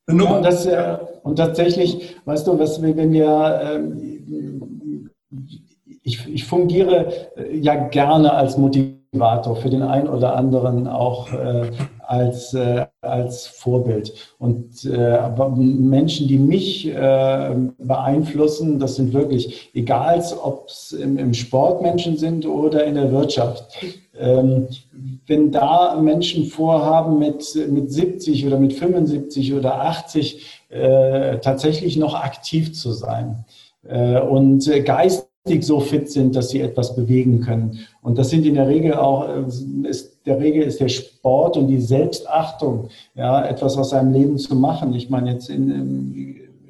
eine 0.07 0.19
Nummer. 0.19 0.31
Ja, 0.31 0.37
und, 0.37 0.43
das, 0.45 0.67
äh, 0.67 0.99
und, 1.23 1.37
tatsächlich, 1.37 2.17
weißt 2.25 2.47
du, 2.47 2.59
was, 2.59 2.83
wenn 2.83 3.13
wir, 3.13 3.61
ähm, 3.63 5.11
ich, 6.03 6.27
ich 6.27 6.45
fungiere 6.45 7.13
äh, 7.37 7.57
ja 7.57 7.89
gerne 7.89 8.33
als 8.35 8.57
Motivator 8.59 9.57
für 9.57 9.71
den 9.71 9.83
einen 9.83 10.09
oder 10.09 10.37
anderen 10.37 10.87
auch 10.87 11.33
äh, 11.33 11.71
als, 12.11 12.55
äh, 12.55 12.87
als 13.03 13.47
Vorbild. 13.47 14.13
Und 14.39 14.85
äh, 14.85 15.29
Menschen, 15.57 16.27
die 16.27 16.39
mich 16.39 16.89
äh, 16.89 17.55
beeinflussen, 17.79 18.81
das 18.81 18.97
sind 18.97 19.13
wirklich, 19.13 19.71
egal 19.75 20.21
ob 20.43 20.67
es 20.69 20.91
im, 20.91 21.19
im, 21.19 21.33
Sport 21.35 21.83
Menschen 21.83 22.17
sind 22.17 22.47
oder 22.47 22.85
in 22.85 22.97
der 22.97 23.13
Wirtschaft. 23.13 23.65
Ähm, 24.19 24.67
wenn 25.29 25.53
da 25.53 26.01
Menschen 26.03 26.47
vorhaben, 26.47 27.21
mit, 27.21 27.45
mit 27.71 27.93
70 27.93 28.45
oder 28.45 28.59
mit 28.59 28.73
75 28.73 29.55
oder 29.55 29.81
80 29.83 30.65
äh, 30.69 31.39
tatsächlich 31.39 31.97
noch 31.97 32.15
aktiv 32.15 32.75
zu 32.75 32.91
sein 32.91 33.45
äh, 33.89 34.19
und 34.19 34.69
geistig 34.85 35.31
so 35.61 35.79
fit 35.79 36.11
sind, 36.11 36.35
dass 36.35 36.49
sie 36.51 36.61
etwas 36.61 36.97
bewegen 36.97 37.41
können. 37.41 37.79
Und 38.03 38.19
das 38.19 38.31
sind 38.31 38.45
in 38.45 38.55
der 38.57 38.67
Regel 38.67 38.95
auch, 38.95 39.29
äh, 39.29 39.89
ist, 39.89 40.10
der 40.31 40.41
Regel 40.41 40.63
ist 40.63 40.81
der 40.81 40.89
Sport 40.89 41.57
und 41.57 41.69
die 41.69 41.81
Selbstachtung, 41.81 42.89
ja, 43.15 43.45
etwas 43.45 43.77
aus 43.77 43.91
seinem 43.91 44.13
Leben 44.13 44.39
zu 44.39 44.55
machen. 44.55 44.95
Ich 44.95 45.11
meine 45.11 45.33
jetzt 45.33 45.51
in, 45.51 45.71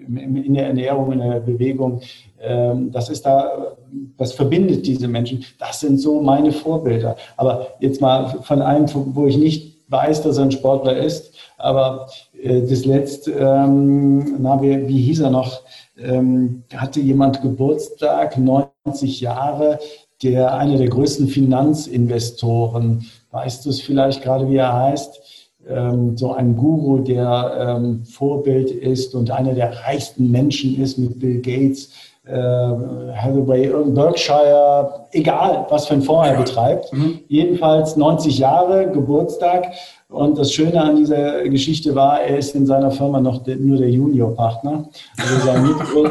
in, 0.07 0.37
in 0.37 0.55
der 0.55 0.67
Ernährung, 0.67 1.13
in 1.13 1.21
der 1.21 1.41
Bewegung, 1.41 2.01
ähm, 2.41 2.91
das 2.91 3.09
ist 3.11 3.25
da, 3.25 3.77
das 4.17 4.33
verbindet 4.33 4.87
diese 4.87 5.09
Menschen. 5.09 5.45
Das 5.59 5.81
sind 5.81 5.99
so 5.99 6.21
meine 6.21 6.53
Vorbilder. 6.53 7.17
Aber 7.37 7.69
jetzt 7.81 8.01
mal 8.01 8.29
von 8.43 8.63
einem, 8.63 8.87
wo 9.15 9.27
ich 9.27 9.37
nicht 9.37 9.79
weiß, 9.89 10.23
dass 10.23 10.39
er 10.39 10.45
ein 10.45 10.53
Sportler 10.53 10.97
ist, 10.97 11.35
aber 11.59 12.09
äh, 12.43 12.63
das 12.63 12.85
letzte, 12.85 13.33
ähm, 13.33 14.37
na, 14.39 14.61
wie, 14.63 14.89
wie 14.89 15.01
hieß 15.03 15.21
er 15.21 15.31
noch? 15.31 15.63
ähm, 16.03 16.65
hatte 16.75 17.01
jemand 17.01 17.43
Geburtstag, 17.43 18.39
90 18.39 19.21
Jahre, 19.21 19.79
der 20.23 20.55
einer 20.55 20.77
der 20.77 20.89
größten 20.89 21.29
Finanzinvestoren, 21.29 23.07
weißt 23.31 23.65
du 23.65 23.71
es 23.71 23.81
vielleicht 23.81 24.23
gerade, 24.23 24.49
wie 24.49 24.57
er 24.57 24.73
heißt? 24.73 25.21
Ähm, 25.69 26.17
so 26.17 26.33
ein 26.33 26.57
Guru, 26.57 26.99
der 26.99 27.77
ähm, 27.79 28.05
Vorbild 28.05 28.71
ist 28.71 29.15
und 29.15 29.31
einer 29.31 29.55
der 29.55 29.85
reichsten 29.85 30.31
Menschen 30.31 30.81
ist 30.81 30.99
mit 30.99 31.21
Bill 31.21 31.41
Gates, 31.41 31.91
äh, 32.27 32.33
Hathaway, 32.33 33.73
Berkshire, 33.87 35.07
egal 35.13 35.67
was 35.71 35.87
für 35.87 35.95
ein 35.95 36.03
Fonds 36.03 36.29
er 36.29 36.37
betreibt. 36.37 36.93
Mhm. 36.93 37.21
Jedenfalls 37.29 37.97
90 37.97 38.39
Jahre, 38.39 38.91
Geburtstag 38.91 39.73
und 40.11 40.39
das 40.39 40.53
Schöne 40.53 40.81
an 40.83 40.97
dieser 40.97 41.43
Geschichte 41.49 41.95
war, 41.95 42.21
er 42.21 42.39
ist 42.39 42.55
in 42.55 42.67
seiner 42.67 42.91
Firma 42.91 43.21
noch 43.21 43.45
de, 43.45 43.55
nur 43.57 43.79
der 43.79 43.91
Juniorpartner. 43.91 44.89
Also 45.17 45.47
sein 45.47 45.63
Mitgründer, 45.63 46.11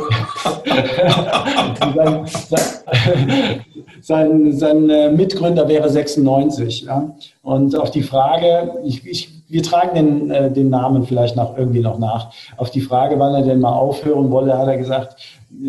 sein, 1.93 2.25
sein, 4.01 4.53
sein, 4.53 4.89
äh, 4.89 5.11
Mitgründer 5.11 5.67
wäre 5.67 5.89
96. 5.89 6.83
Ja? 6.83 7.13
Und 7.43 7.75
auf 7.75 7.91
die 7.91 8.03
Frage, 8.03 8.75
ich, 8.85 9.05
ich, 9.05 9.29
wir 9.49 9.63
tragen 9.63 9.95
den, 9.95 10.31
äh, 10.31 10.49
den 10.49 10.69
Namen 10.69 11.05
vielleicht 11.05 11.35
noch 11.35 11.57
irgendwie 11.57 11.81
noch 11.81 11.99
nach. 11.99 12.31
Auf 12.55 12.71
die 12.71 12.81
Frage, 12.81 13.19
wann 13.19 13.35
er 13.35 13.41
denn 13.41 13.59
mal 13.59 13.73
aufhören 13.73 14.31
wolle, 14.31 14.57
hat 14.57 14.67
er 14.67 14.77
gesagt, 14.77 15.17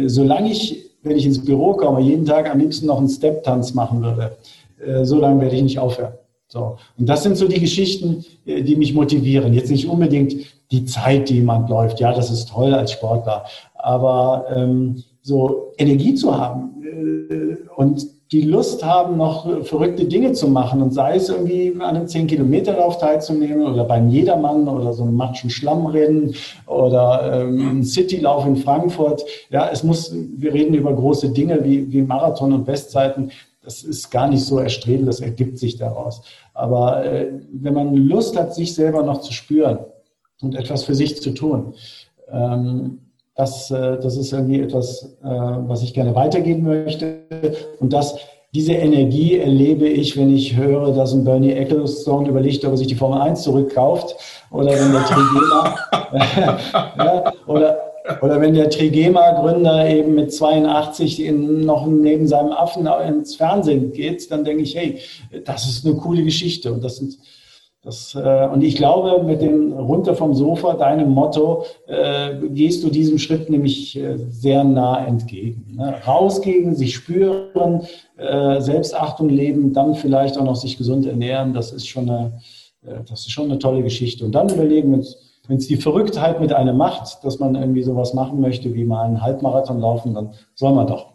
solange 0.07 0.51
ich, 0.51 0.91
wenn 1.03 1.17
ich 1.17 1.27
ins 1.27 1.45
Büro 1.45 1.75
komme, 1.75 2.01
jeden 2.01 2.27
Tag 2.27 2.51
am 2.51 2.59
liebsten 2.59 2.87
noch 2.87 2.99
einen 2.99 3.09
Step-Tanz 3.09 3.75
machen 3.75 4.03
würde, 4.03 4.37
äh, 4.85 5.05
so 5.05 5.19
lange 5.19 5.41
werde 5.41 5.57
ich 5.57 5.63
nicht 5.63 5.79
aufhören. 5.79 6.13
So. 6.49 6.77
Und 6.99 7.09
das 7.09 7.23
sind 7.23 7.37
so 7.37 7.47
die 7.47 7.61
Geschichten, 7.61 8.25
äh, 8.45 8.63
die 8.63 8.77
mich 8.77 8.95
motivieren. 8.95 9.55
Jetzt 9.55 9.71
nicht 9.71 9.89
unbedingt 9.89 10.35
die 10.71 10.85
Zeit, 10.85 11.29
die 11.29 11.37
jemand 11.37 11.69
läuft. 11.71 12.01
Ja, 12.01 12.13
das 12.13 12.31
ist 12.31 12.49
toll 12.49 12.75
als 12.75 12.93
Sportler. 12.93 13.45
Aber 13.75 14.47
ähm, 14.55 15.03
so 15.23 15.73
Energie 15.79 16.15
zu 16.15 16.37
haben 16.37 16.83
äh, 16.83 17.57
und 17.77 18.07
die 18.33 18.43
Lust 18.43 18.85
haben, 18.85 19.17
noch 19.17 19.65
verrückte 19.65 20.05
Dinge 20.05 20.33
zu 20.33 20.47
machen 20.47 20.81
und 20.83 20.93
sei 20.93 21.17
es 21.17 21.29
irgendwie 21.29 21.75
an 21.81 21.97
einem 21.97 22.07
10-Kilometer-Lauf 22.07 22.99
teilzunehmen 22.99 23.67
oder 23.67 23.85
beim 23.85 24.09
Jedermann 24.09 24.69
oder 24.69 24.93
so 24.93 25.03
einem 25.03 25.17
Matschen 25.17 25.51
Schlammrennen 25.51 26.35
oder 26.67 27.43
ähm, 27.43 27.83
Citylauf 27.83 28.47
in 28.47 28.57
Frankfurt. 28.57 29.25
Ja, 29.51 29.69
es 29.73 29.83
muss, 29.83 30.15
wir 30.15 30.55
reden 30.55 30.75
über 30.75 30.95
große 30.95 31.31
Dinge 31.31 31.65
wie, 31.65 31.91
wie 31.93 32.03
Marathon 32.03 32.53
und 32.53 32.67
Bestzeiten 32.67 33.33
das 33.63 33.83
ist 33.83 34.11
gar 34.11 34.29
nicht 34.29 34.45
so 34.45 34.59
erstrebend, 34.59 35.09
das 35.09 35.21
ergibt 35.21 35.59
sich 35.59 35.77
daraus. 35.77 36.23
Aber 36.55 37.05
äh, 37.05 37.31
wenn 37.53 37.75
man 37.75 37.95
Lust 37.95 38.39
hat, 38.39 38.55
sich 38.55 38.75
selber 38.75 39.03
noch 39.03 39.21
zu 39.21 39.33
spüren 39.33 39.81
und 40.41 40.55
etwas 40.55 40.85
für 40.85 40.95
sich 40.95 41.21
zu 41.21 41.33
tun, 41.33 41.75
ähm, 42.31 43.01
das, 43.41 43.71
äh, 43.71 43.99
das 43.99 44.17
ist 44.17 44.33
irgendwie 44.33 44.61
etwas, 44.61 45.17
äh, 45.25 45.29
was 45.29 45.83
ich 45.83 45.95
gerne 45.95 46.15
weitergeben 46.15 46.65
möchte. 46.65 47.21
Und 47.81 47.93
das, 47.93 48.17
diese 48.55 48.73
Energie 48.73 49.39
erlebe 49.39 49.89
ich, 49.89 50.17
wenn 50.17 50.35
ich 50.35 50.57
höre, 50.57 50.93
dass 50.93 51.13
ein 51.13 51.25
Bernie 51.25 51.53
Ecclestone 51.53 52.29
überlegt, 52.29 52.65
ob 52.65 52.73
er 52.73 52.77
sich 52.77 52.89
die 52.89 52.95
Formel 52.95 53.21
1 53.21 53.43
zurückkauft 53.43 54.17
oder 54.51 54.73
wenn 54.73 54.93
der 54.93 55.05
Trigema 55.05 55.77
ja, 56.99 57.33
oder 57.47 57.79
oder 58.23 58.41
wenn 58.41 58.55
der 58.55 58.71
Trigema-Gründer 58.71 59.89
eben 59.89 60.15
mit 60.17 60.33
82 60.33 61.23
in, 61.23 61.65
noch 61.65 61.87
neben 61.87 62.27
seinem 62.27 62.51
Affen 62.51 62.89
ins 63.07 63.37
Fernsehen 63.37 63.93
geht, 63.93 64.31
dann 64.33 64.43
denke 64.43 64.63
ich, 64.63 64.75
hey, 64.75 64.99
das 65.45 65.69
ist 65.69 65.87
eine 65.87 65.95
coole 65.95 66.25
Geschichte. 66.25 66.73
Und 66.73 66.83
das 66.83 66.97
sind 66.97 67.19
Das, 67.83 68.15
äh, 68.15 68.47
und 68.53 68.63
ich 68.63 68.77
glaube, 68.77 69.25
mit 69.25 69.41
dem 69.41 69.73
runter 69.73 70.15
vom 70.15 70.35
Sofa, 70.35 70.75
deinem 70.75 71.11
Motto, 71.13 71.65
äh, 71.87 72.37
gehst 72.51 72.85
du 72.85 72.91
diesem 72.91 73.19
Schritt 73.19 73.49
nämlich 73.49 73.97
äh, 73.97 74.19
sehr 74.19 74.65
nah 74.65 75.03
entgegen. 75.07 75.77
Ne? 75.77 75.95
Rausgehen, 76.07 76.75
sich 76.75 76.95
spüren, 76.95 77.87
äh, 78.19 78.61
Selbstachtung 78.61 79.31
leben, 79.31 79.73
dann 79.73 79.95
vielleicht 79.95 80.37
auch 80.37 80.45
noch 80.45 80.57
sich 80.57 80.77
gesund 80.77 81.07
ernähren, 81.07 81.55
das 81.55 81.73
ist 81.73 81.89
schon 81.89 82.11
eine, 82.11 82.33
äh, 82.83 83.03
das 83.09 83.21
ist 83.21 83.31
schon 83.31 83.47
eine 83.51 83.59
tolle 83.59 83.83
Geschichte. 83.83 84.27
Und 84.27 84.33
dann 84.33 84.51
überlegen, 84.51 85.03
wenn 85.49 85.57
es 85.57 85.67
die 85.67 85.77
Verrücktheit 85.77 86.39
mit 86.39 86.53
einem 86.53 86.77
macht, 86.77 87.25
dass 87.25 87.39
man 87.39 87.55
irgendwie 87.55 87.83
sowas 87.83 88.13
machen 88.13 88.43
möchte, 88.43 88.75
wie 88.75 88.85
mal 88.85 89.07
einen 89.07 89.23
Halbmarathon 89.23 89.81
laufen, 89.81 90.13
dann 90.13 90.35
soll 90.55 90.75
man 90.75 90.87
doch. 90.87 91.10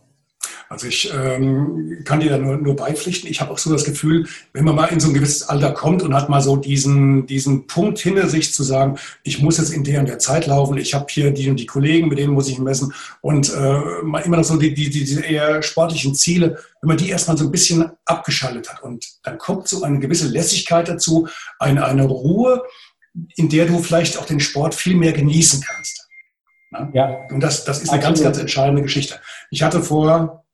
Also 0.69 0.87
ich 0.87 1.11
ähm, 1.13 2.01
kann 2.05 2.19
dir 2.19 2.29
da 2.29 2.37
nur, 2.37 2.57
nur 2.57 2.75
beipflichten. 2.75 3.29
Ich 3.29 3.41
habe 3.41 3.51
auch 3.51 3.57
so 3.57 3.71
das 3.71 3.83
Gefühl, 3.83 4.27
wenn 4.53 4.65
man 4.65 4.75
mal 4.75 4.87
in 4.87 4.99
so 4.99 5.09
ein 5.09 5.13
gewisses 5.13 5.43
Alter 5.43 5.71
kommt 5.71 6.01
und 6.01 6.13
hat 6.13 6.29
mal 6.29 6.41
so 6.41 6.55
diesen, 6.57 7.27
diesen 7.27 7.67
Punkt 7.67 7.99
hinter 7.99 8.27
sich 8.27 8.53
zu 8.53 8.63
sagen, 8.63 8.97
ich 9.23 9.41
muss 9.41 9.57
jetzt 9.57 9.71
in 9.71 9.83
der 9.83 9.99
und 9.99 10.09
der 10.09 10.19
Zeit 10.19 10.47
laufen, 10.47 10.77
ich 10.77 10.93
habe 10.93 11.05
hier 11.09 11.31
die 11.31 11.49
und 11.49 11.59
die 11.59 11.65
Kollegen, 11.65 12.07
mit 12.07 12.17
denen 12.17 12.33
muss 12.33 12.49
ich 12.49 12.57
messen 12.57 12.93
und 13.21 13.53
äh, 13.53 13.99
immer 14.01 14.37
noch 14.37 14.43
so 14.43 14.57
die, 14.57 14.73
die, 14.73 14.89
diese 14.89 15.21
eher 15.21 15.61
sportlichen 15.61 16.15
Ziele, 16.15 16.57
wenn 16.81 16.87
man 16.87 16.97
die 16.97 17.09
erstmal 17.09 17.37
so 17.37 17.45
ein 17.45 17.51
bisschen 17.51 17.91
abgeschaltet 18.05 18.71
hat 18.71 18.83
und 18.83 19.05
dann 19.23 19.37
kommt 19.37 19.67
so 19.67 19.83
eine 19.83 19.99
gewisse 19.99 20.27
Lässigkeit 20.27 20.87
dazu, 20.87 21.27
eine, 21.59 21.85
eine 21.85 22.05
Ruhe, 22.05 22.63
in 23.35 23.49
der 23.49 23.65
du 23.65 23.79
vielleicht 23.79 24.17
auch 24.17 24.25
den 24.25 24.39
Sport 24.39 24.75
viel 24.75 24.95
mehr 24.95 25.13
genießen 25.13 25.61
kannst. 25.61 26.07
Ja. 26.93 27.25
Und 27.29 27.41
das, 27.41 27.63
das 27.63 27.81
ist 27.81 27.89
eine 27.89 27.99
Absolut. 27.99 28.17
ganz, 28.17 28.23
ganz 28.23 28.37
entscheidende 28.37 28.81
Geschichte. 28.81 29.15
Ich 29.49 29.63
hatte 29.63 29.81
vor 29.81 30.44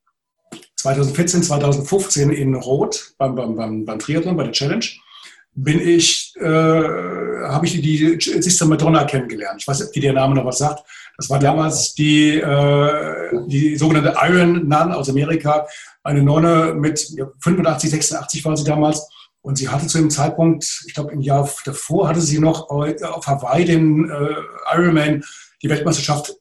2014, 0.81 1.43
2015 1.43 2.29
in 2.31 2.55
Rot 2.55 3.13
beim, 3.17 3.35
beim, 3.35 3.55
beim, 3.55 3.85
beim 3.85 3.99
Triathlon, 3.99 4.35
bei 4.35 4.43
der 4.43 4.51
Challenge, 4.51 4.85
bin 5.53 5.79
ich, 5.79 6.33
äh, 6.39 6.43
habe 6.43 7.65
ich 7.65 7.81
die, 7.81 8.17
Sister 8.19 8.65
Madonna 8.65 9.03
kennengelernt. 9.03 9.61
Ich 9.61 9.67
weiß 9.67 9.79
nicht, 9.79 9.87
ob 9.87 9.93
die 9.93 9.99
der 9.99 10.13
Name 10.13 10.35
noch 10.35 10.45
was 10.45 10.59
sagt. 10.59 10.83
Das 11.17 11.29
war 11.29 11.39
damals 11.39 11.93
die, 11.93 12.37
äh, 12.37 13.29
die 13.47 13.75
sogenannte 13.75 14.15
Iron 14.21 14.67
Nun 14.67 14.91
aus 14.91 15.09
Amerika, 15.09 15.67
eine 16.03 16.23
Nonne 16.23 16.73
mit 16.73 16.99
85, 17.41 17.91
86 17.91 18.45
war 18.45 18.57
sie 18.57 18.63
damals. 18.63 19.07
Und 19.41 19.57
sie 19.57 19.69
hatte 19.69 19.87
zu 19.87 19.97
dem 19.97 20.09
Zeitpunkt, 20.09 20.83
ich 20.87 20.93
glaube 20.93 21.11
im 21.11 21.21
Jahr 21.21 21.49
davor, 21.65 22.07
hatte 22.07 22.21
sie 22.21 22.39
noch 22.39 22.69
auf 22.69 23.27
Hawaii 23.27 23.65
den 23.65 24.09
äh, 24.09 24.75
Ironman, 24.75 25.23
die 25.61 25.69
Weltmeisterschaft 25.69 26.35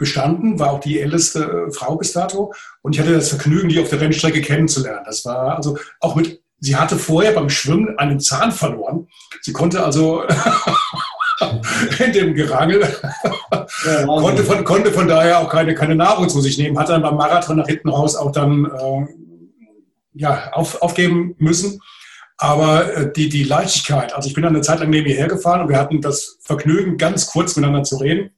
bestanden, 0.00 0.58
war 0.58 0.72
auch 0.72 0.80
die 0.80 0.98
älteste 0.98 1.68
äh, 1.68 1.72
Frau 1.72 1.94
bis 1.94 2.12
dato. 2.12 2.52
Und 2.82 2.94
ich 2.94 3.00
hatte 3.00 3.12
das 3.12 3.28
Vergnügen, 3.28 3.68
die 3.68 3.78
auf 3.78 3.90
der 3.90 4.00
Rennstrecke 4.00 4.40
kennenzulernen. 4.40 5.04
Das 5.04 5.24
war 5.24 5.56
also 5.56 5.78
auch 6.00 6.16
mit, 6.16 6.42
sie 6.58 6.74
hatte 6.74 6.96
vorher 6.96 7.32
beim 7.32 7.50
Schwimmen 7.50 7.96
einen 7.98 8.18
Zahn 8.18 8.50
verloren. 8.50 9.06
Sie 9.42 9.52
konnte 9.52 9.84
also 9.84 10.24
in 12.04 12.12
dem 12.12 12.34
Gerangel, 12.34 12.82
ja, 13.84 14.06
konnte, 14.06 14.42
von, 14.42 14.64
konnte 14.64 14.90
von 14.90 15.06
daher 15.06 15.38
auch 15.38 15.50
keine, 15.50 15.74
keine 15.74 15.94
Nahrung 15.94 16.28
zu 16.28 16.40
sich 16.40 16.56
nehmen, 16.58 16.78
hat 16.78 16.88
dann 16.88 17.02
beim 17.02 17.16
Marathon 17.16 17.58
nach 17.58 17.68
hinten 17.68 17.90
raus 17.90 18.16
auch 18.16 18.32
dann 18.32 18.64
äh, 18.64 19.06
ja, 20.14 20.50
auf, 20.52 20.80
aufgeben 20.80 21.34
müssen. 21.38 21.78
Aber 22.38 22.90
äh, 22.94 23.12
die, 23.12 23.28
die 23.28 23.44
Leichtigkeit, 23.44 24.14
also 24.14 24.26
ich 24.26 24.34
bin 24.34 24.44
dann 24.44 24.54
eine 24.54 24.62
Zeit 24.62 24.80
lang 24.80 24.88
neben 24.88 25.06
ihr 25.06 25.16
hergefahren 25.16 25.60
und 25.60 25.68
wir 25.68 25.76
hatten 25.76 26.00
das 26.00 26.38
Vergnügen, 26.40 26.96
ganz 26.96 27.26
kurz 27.26 27.54
miteinander 27.54 27.84
zu 27.84 27.98
reden 27.98 28.30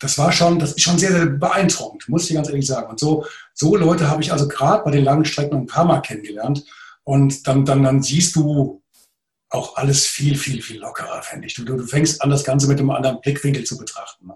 das 0.00 0.18
war 0.18 0.32
schon, 0.32 0.58
das 0.58 0.72
ist 0.72 0.82
schon 0.82 0.98
sehr, 0.98 1.12
sehr 1.12 1.26
beeindruckend, 1.26 2.08
muss 2.08 2.28
ich 2.28 2.34
ganz 2.34 2.48
ehrlich 2.48 2.66
sagen. 2.66 2.90
Und 2.90 2.98
so, 2.98 3.24
so 3.54 3.76
Leute 3.76 4.10
habe 4.10 4.22
ich 4.22 4.32
also 4.32 4.48
gerade 4.48 4.82
bei 4.82 4.90
den 4.90 5.04
langen 5.04 5.24
Strecken 5.24 5.58
ein 5.58 5.66
paar 5.66 5.84
Mal 5.84 6.00
kennengelernt. 6.00 6.64
Und 7.04 7.46
dann, 7.46 7.64
dann, 7.64 7.82
dann 7.82 8.02
siehst 8.02 8.34
du 8.34 8.82
auch 9.50 9.76
alles 9.76 10.06
viel, 10.06 10.36
viel, 10.36 10.62
viel 10.62 10.80
lockerer, 10.80 11.22
fände 11.22 11.46
ich. 11.46 11.54
Du, 11.54 11.64
du 11.64 11.78
fängst 11.84 12.22
an, 12.22 12.30
das 12.30 12.44
Ganze 12.44 12.66
mit 12.66 12.78
einem 12.78 12.90
anderen 12.90 13.20
Blickwinkel 13.20 13.64
zu 13.64 13.76
betrachten. 13.76 14.28
Ne? 14.28 14.34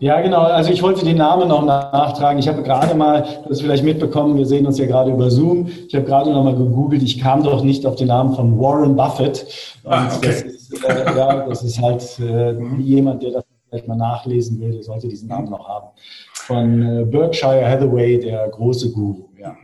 Ja, 0.00 0.20
genau. 0.20 0.42
Also 0.42 0.70
ich 0.70 0.82
wollte 0.82 1.04
den 1.04 1.16
Namen 1.16 1.48
noch 1.48 1.64
nachtragen. 1.64 2.38
Ich 2.38 2.46
habe 2.46 2.62
gerade 2.62 2.94
mal, 2.94 3.42
du 3.44 3.50
hast 3.50 3.62
vielleicht 3.62 3.84
mitbekommen, 3.84 4.36
wir 4.36 4.46
sehen 4.46 4.66
uns 4.66 4.78
ja 4.78 4.86
gerade 4.86 5.10
über 5.10 5.30
Zoom. 5.30 5.68
Ich 5.88 5.94
habe 5.94 6.04
gerade 6.04 6.30
noch 6.30 6.44
mal 6.44 6.54
gegoogelt. 6.54 7.02
Ich 7.02 7.18
kam 7.18 7.42
doch 7.42 7.64
nicht 7.64 7.84
auf 7.86 7.96
den 7.96 8.08
Namen 8.08 8.34
von 8.34 8.58
Warren 8.60 8.94
Buffett. 8.94 9.46
Und 9.82 9.92
ah, 9.92 10.12
okay. 10.14 10.28
das, 10.28 10.42
ist, 10.42 10.84
äh, 10.84 11.16
ja, 11.16 11.46
das 11.48 11.62
ist 11.64 11.80
halt 11.80 12.04
äh, 12.20 12.52
mhm. 12.52 12.80
jemand, 12.80 13.22
der 13.22 13.32
das 13.32 13.44
vielleicht 13.68 13.88
mal 13.88 13.96
nachlesen 13.96 14.60
will, 14.60 14.82
sollte 14.82 15.08
diesen 15.08 15.28
Namen 15.28 15.50
noch 15.50 15.68
haben. 15.68 15.88
Von 16.32 16.82
äh, 16.82 17.04
Berkshire 17.04 17.68
Hathaway, 17.68 18.18
der 18.18 18.48
große 18.48 18.90
Guru. 18.92 19.28
Ja. 19.38 19.56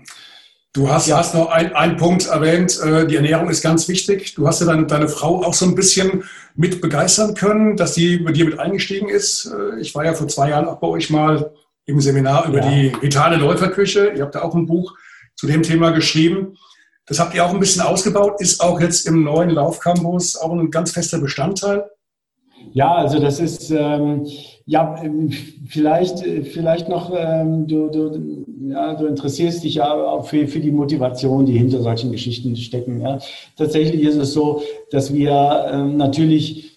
Du 0.72 0.88
hast, 0.88 1.06
ja. 1.06 1.18
hast 1.18 1.34
noch 1.34 1.50
einen 1.50 1.96
Punkt 1.96 2.26
erwähnt, 2.26 2.78
äh, 2.82 3.06
die 3.06 3.16
Ernährung 3.16 3.48
ist 3.48 3.62
ganz 3.62 3.88
wichtig. 3.88 4.34
Du 4.34 4.46
hast 4.46 4.60
ja 4.60 4.66
deine, 4.66 4.86
deine 4.86 5.08
Frau 5.08 5.44
auch 5.44 5.54
so 5.54 5.66
ein 5.66 5.76
bisschen 5.76 6.24
mit 6.56 6.80
begeistern 6.80 7.34
können, 7.34 7.76
dass 7.76 7.94
sie 7.94 8.18
bei 8.18 8.32
dir 8.32 8.44
mit 8.44 8.58
eingestiegen 8.58 9.08
ist. 9.08 9.46
Äh, 9.46 9.80
ich 9.80 9.94
war 9.94 10.04
ja 10.04 10.14
vor 10.14 10.28
zwei 10.28 10.50
Jahren 10.50 10.66
auch 10.66 10.80
bei 10.80 10.88
euch 10.88 11.10
mal 11.10 11.52
im 11.86 12.00
Seminar 12.00 12.48
über 12.48 12.58
ja. 12.58 12.68
die 12.68 12.92
vitale 13.00 13.36
Läuferküche. 13.36 14.12
Ihr 14.16 14.22
habt 14.22 14.34
da 14.34 14.42
auch 14.42 14.54
ein 14.54 14.66
Buch 14.66 14.94
zu 15.36 15.46
dem 15.46 15.62
Thema 15.62 15.90
geschrieben. 15.90 16.56
Das 17.06 17.18
habt 17.18 17.34
ihr 17.34 17.44
auch 17.44 17.52
ein 17.52 17.60
bisschen 17.60 17.82
ausgebaut, 17.82 18.40
ist 18.40 18.60
auch 18.60 18.80
jetzt 18.80 19.06
im 19.06 19.24
neuen 19.24 19.50
Laufcampus 19.50 20.36
auch 20.36 20.52
ein 20.52 20.70
ganz 20.70 20.92
fester 20.92 21.18
Bestandteil. 21.18 21.84
Ja, 22.74 22.96
also 22.96 23.20
das 23.20 23.38
ist 23.38 23.70
ähm, 23.70 24.26
ja 24.66 25.00
vielleicht 25.68 26.18
vielleicht 26.52 26.88
noch 26.88 27.12
ähm, 27.16 27.68
du, 27.68 27.88
du, 27.88 28.46
ja, 28.68 28.94
du 28.94 29.06
interessierst 29.06 29.62
dich 29.62 29.76
ja 29.76 29.94
auch 29.94 30.26
für, 30.26 30.48
für 30.48 30.58
die 30.58 30.72
Motivation, 30.72 31.46
die 31.46 31.56
hinter 31.56 31.80
solchen 31.82 32.10
Geschichten 32.10 32.56
stecken. 32.56 33.00
Ja. 33.00 33.20
Tatsächlich 33.56 34.02
ist 34.02 34.16
es 34.16 34.32
so, 34.32 34.60
dass 34.90 35.14
wir 35.14 35.66
ähm, 35.70 35.96
natürlich 35.96 36.73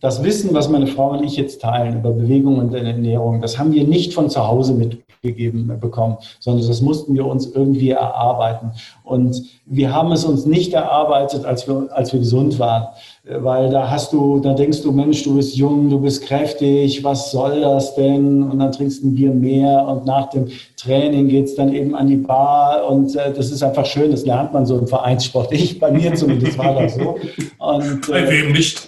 das 0.00 0.22
Wissen, 0.22 0.54
was 0.54 0.68
meine 0.68 0.86
Frau 0.86 1.10
und 1.10 1.24
ich 1.24 1.36
jetzt 1.36 1.60
teilen 1.60 1.98
über 1.98 2.10
Bewegung 2.10 2.58
und 2.58 2.74
Ernährung, 2.74 3.40
das 3.40 3.58
haben 3.58 3.72
wir 3.72 3.84
nicht 3.84 4.14
von 4.14 4.30
zu 4.30 4.46
Hause 4.46 4.74
mitgegeben 4.74 5.78
bekommen, 5.80 6.16
sondern 6.40 6.66
das 6.66 6.80
mussten 6.80 7.14
wir 7.14 7.26
uns 7.26 7.46
irgendwie 7.46 7.90
erarbeiten. 7.90 8.72
Und 9.02 9.42
wir 9.66 9.92
haben 9.92 10.12
es 10.12 10.24
uns 10.24 10.46
nicht 10.46 10.72
erarbeitet, 10.72 11.44
als 11.44 11.66
wir, 11.68 11.88
als 11.90 12.12
wir 12.12 12.20
gesund 12.20 12.58
waren 12.58 12.88
weil 13.26 13.70
da 13.70 13.90
hast 13.90 14.12
du, 14.12 14.38
da 14.38 14.52
denkst 14.52 14.82
du, 14.82 14.92
Mensch, 14.92 15.22
du 15.22 15.36
bist 15.36 15.56
jung, 15.56 15.88
du 15.88 15.98
bist 15.98 16.26
kräftig, 16.26 17.02
was 17.02 17.30
soll 17.30 17.62
das 17.62 17.94
denn? 17.94 18.42
Und 18.42 18.58
dann 18.58 18.70
trinkst 18.70 19.02
du 19.02 19.08
ein 19.08 19.14
Bier 19.14 19.30
mehr 19.30 19.86
und 19.88 20.04
nach 20.04 20.28
dem 20.28 20.48
Training 20.76 21.28
geht's 21.28 21.54
dann 21.54 21.72
eben 21.72 21.94
an 21.94 22.06
die 22.06 22.16
Bar 22.16 22.86
und 22.86 23.16
äh, 23.16 23.32
das 23.32 23.50
ist 23.50 23.62
einfach 23.62 23.86
schön, 23.86 24.10
das 24.10 24.26
lernt 24.26 24.52
man 24.52 24.66
so 24.66 24.78
im 24.78 24.86
Vereinssport. 24.86 25.52
Ich, 25.52 25.80
bei 25.80 25.90
mir 25.90 26.14
zumindest 26.14 26.58
war 26.58 26.74
das 26.74 26.96
so. 26.96 27.16
Und, 27.58 28.06
bei 28.10 28.20
äh, 28.20 28.30
wem 28.30 28.52
nicht? 28.52 28.86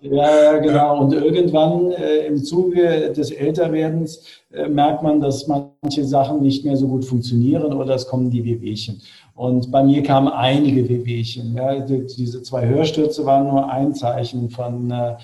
Ja, 0.00 0.58
genau. 0.58 1.00
Und 1.00 1.12
irgendwann 1.12 1.92
äh, 1.92 2.26
im 2.26 2.42
Zuge 2.42 3.12
des 3.12 3.30
Älterwerdens 3.30 4.22
äh, 4.52 4.68
merkt 4.68 5.02
man, 5.02 5.20
dass 5.20 5.46
manche 5.46 6.04
Sachen 6.04 6.42
nicht 6.42 6.64
mehr 6.64 6.76
so 6.76 6.88
gut 6.88 7.04
funktionieren 7.04 7.72
oder 7.72 7.94
es 7.94 8.06
kommen 8.06 8.30
die 8.30 8.44
Wehwehchen. 8.44 9.00
Und 9.34 9.70
bei 9.70 9.84
mir 9.84 10.02
kamen 10.02 10.28
einige 10.28 10.88
Wehwehchen. 10.88 11.54
Ja. 11.54 11.78
Diese 11.80 12.42
zwei 12.42 12.66
Hörstürze 12.66 13.24
waren 13.24 13.46
nur 13.46 13.70
ein 13.70 13.94
Zeichen 13.94 14.50
von, 14.50 14.90
äh, 14.90 15.14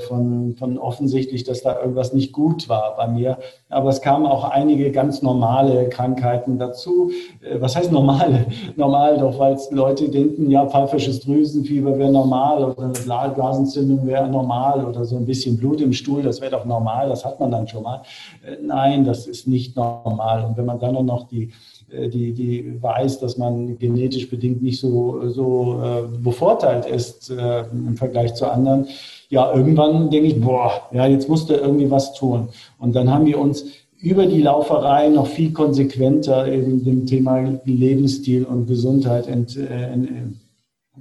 von, 0.00 0.54
von 0.56 0.78
offensichtlich, 0.78 1.44
dass 1.44 1.62
da 1.62 1.78
irgendwas 1.80 2.12
nicht 2.12 2.32
gut 2.32 2.68
war 2.68 2.96
bei 2.96 3.06
mir. 3.08 3.38
Aber 3.68 3.90
es 3.90 4.00
kamen 4.00 4.26
auch 4.26 4.44
einige 4.44 4.90
ganz 4.90 5.22
normale 5.22 5.88
Krankheiten 5.88 6.58
dazu. 6.58 7.10
Äh, 7.40 7.60
was 7.60 7.76
heißt 7.76 7.92
normale? 7.92 8.46
Normal 8.76 9.18
doch, 9.18 9.38
weil 9.38 9.56
Leute 9.70 10.08
denken, 10.08 10.50
ja, 10.50 10.66
pfeifisches 10.66 11.20
Drüsenfieber 11.20 11.98
wäre 11.98 12.10
normal 12.10 12.64
oder 12.64 12.84
eine 12.84 13.34
Blasentzündung 13.34 14.06
wäre 14.06 14.28
normal 14.28 14.84
oder 14.84 15.04
so 15.04 15.16
ein 15.16 15.26
bisschen 15.26 15.56
Blut 15.56 15.80
im 15.80 15.92
Stuhl, 15.92 16.22
das 16.22 16.40
wäre 16.40 16.52
doch 16.52 16.64
normal, 16.64 17.08
das 17.08 17.24
hat 17.24 17.38
man 17.40 17.50
dann 17.50 17.68
schon 17.68 17.82
mal. 17.82 18.02
Äh, 18.44 18.56
nein, 18.62 19.04
das 19.04 19.26
ist 19.26 19.46
nicht 19.46 19.76
normal. 19.76 20.44
Und 20.44 20.56
wenn 20.56 20.66
man 20.66 20.78
dann 20.78 21.04
noch 21.06 21.28
die 21.28 21.52
äh, 21.92 22.08
die, 22.08 22.32
die 22.32 22.82
weiß, 22.82 23.20
dass 23.20 23.36
man 23.36 23.78
genetisch 23.78 24.28
bedingt 24.30 24.62
nicht 24.62 24.80
so, 24.80 25.28
so 25.28 25.80
äh, 25.82 26.18
bevorteilt 26.18 26.86
ist 26.86 27.30
äh, 27.30 27.60
im 27.70 27.96
Vergleich 27.96 28.34
zu 28.34 28.50
anderen. 28.50 28.86
Ja, 29.30 29.54
irgendwann 29.54 30.10
denke 30.10 30.28
ich, 30.28 30.40
boah, 30.40 30.72
ja, 30.92 31.06
jetzt 31.06 31.28
musste 31.28 31.54
irgendwie 31.54 31.90
was 31.90 32.14
tun. 32.14 32.48
Und 32.78 32.94
dann 32.96 33.12
haben 33.12 33.26
wir 33.26 33.38
uns 33.38 33.64
über 34.00 34.26
die 34.26 34.42
Lauferei 34.42 35.08
noch 35.08 35.26
viel 35.26 35.52
konsequenter 35.52 36.46
in 36.46 36.84
dem 36.84 37.06
Thema 37.06 37.60
Lebensstil 37.64 38.44
und 38.44 38.66
Gesundheit 38.66 39.28
ent, 39.28 39.56
äh, 39.56 39.92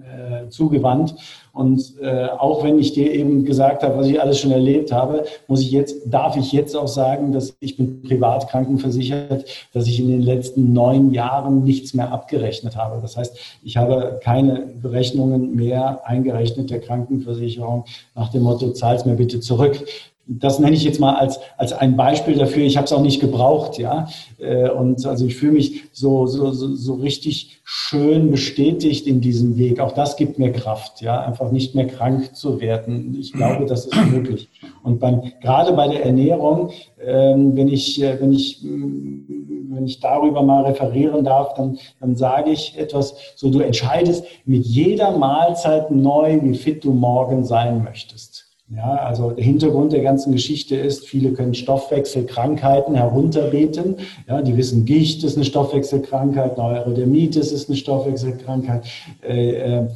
äh, 0.02 0.50
zugewandt. 0.50 1.16
Und 1.52 1.96
äh, 2.02 2.28
auch 2.28 2.64
wenn 2.64 2.80
ich 2.80 2.94
dir 2.94 3.12
eben 3.12 3.44
gesagt 3.44 3.84
habe, 3.84 3.98
was 3.98 4.08
ich 4.08 4.22
alles 4.22 4.40
schon 4.40 4.52
erlebt 4.52 4.92
habe, 4.92 5.26
muss 5.48 5.62
ich 5.62 5.72
jetzt, 5.72 6.02
darf 6.06 6.38
ich 6.38 6.52
jetzt 6.52 6.76
auch 6.76 6.88
sagen, 6.88 7.32
dass 7.32 7.56
ich 7.60 7.76
bin 7.76 8.02
privat 8.02 8.48
krankenversichert, 8.50 9.46
dass 9.74 9.88
ich 9.88 10.00
in 10.00 10.08
den 10.08 10.22
letzten 10.22 10.74
neun 10.74 11.12
Jahren 11.14 11.64
nichts 11.64 11.94
mehr 11.94 12.12
abgerechnet 12.12 12.76
habe. 12.76 13.02
Das 13.02 13.18
heißt, 13.18 13.38
ich 13.64 13.78
habe 13.78 14.20
keine 14.24 14.68
Berechnungen 14.82 15.56
mehr 15.56 16.02
eingerechnet 16.06 16.70
der 16.70 16.80
Krankenversicherung 16.80 17.86
nach 18.16 18.30
dem 18.30 18.44
Motto, 18.44 18.72
zahl's 18.72 19.06
mir 19.06 19.16
bitte 19.16 19.40
zurück 19.40 19.86
das 20.30 20.60
nenne 20.60 20.76
ich 20.76 20.84
jetzt 20.84 21.00
mal 21.00 21.16
als, 21.16 21.40
als 21.58 21.74
ein 21.74 21.98
Beispiel 21.98 22.36
dafür. 22.36 22.64
Ich 22.64 22.78
habe 22.78 22.86
es 22.86 22.94
auch 22.94 23.02
nicht 23.02 23.20
gebraucht, 23.20 23.80
ja. 23.80 24.08
Äh, 24.38 24.70
und 24.70 25.04
also 25.06 25.26
ich 25.26 25.36
fühle 25.36 25.54
mich 25.54 25.86
so, 25.92 26.28
so, 26.28 26.52
so, 26.52 26.76
so 26.76 26.94
richtig 26.94 27.62
schön 27.64 28.30
bestätigt 28.30 29.08
in 29.08 29.22
diesem 29.22 29.58
Weg. 29.58 29.80
Auch 29.80 29.92
das 29.92 30.18
gibt 30.18 30.38
mir 30.38 30.52
Kraft, 30.52 31.02
ja. 31.02 31.20
einfach 31.22 31.52
nicht 31.52 31.74
mehr 31.74 31.88
krank 31.88 32.36
zu 32.36 32.62
werden. 32.62 33.18
Ich 33.20 33.34
glaube, 33.34 33.66
das 33.66 33.88
ist 33.88 34.12
möglich. 34.12 34.50
Und 34.84 35.00
beim, 35.00 35.24
gerade 35.42 35.74
bei 35.74 35.88
der 35.88 36.06
Ernährung, 36.06 36.70
ähm, 37.04 37.56
wenn 37.56 37.68
ich, 37.68 38.00
äh, 38.02 38.22
wenn 38.22 38.32
ich, 38.32 38.62
mm, 38.62 39.72
wenn 39.72 39.86
ich 39.88 40.00
darüber 40.00 40.44
mal 40.44 40.64
referieren 40.66 41.24
darf, 41.24 41.56
dann, 41.56 41.80
dann 42.00 42.16
sage 42.16 42.52
ich 42.52 42.78
etwas, 42.78 43.16
so 43.36 43.50
du 43.50 43.62
entscheidest 43.62 44.26
mit 44.46 44.64
jeder 44.64 45.18
Mahlzeit 45.18 45.90
neu, 45.90 46.40
wie 46.44 46.56
fit 46.56 46.84
du 46.84 46.92
morgen 46.92 47.46
sein 47.46 47.84
möchtest. 47.84 48.49
Ja, 48.76 48.98
also 48.98 49.32
der 49.32 49.44
Hintergrund 49.44 49.94
der 49.94 50.04
ganzen 50.04 50.32
Geschichte 50.32 50.76
ist, 50.76 51.08
viele 51.08 51.34
können 51.34 51.56
Stoffwechselkrankheiten 51.56 52.94
herunterbeten. 52.94 53.96
Ja, 54.28 54.44
die 54.44 54.56
wissen, 54.58 54.86
Gicht 54.86 55.24
ist 55.24 55.38
eine 55.38 55.46
Stoffwechselkrankheit, 55.46 56.56
Neurodermitis 56.56 57.52
ist 57.52 57.68
eine 57.68 57.78
Stoffwechselkrankheit, 57.78 58.86
äh, 59.28 59.54
äh, 59.54 59.88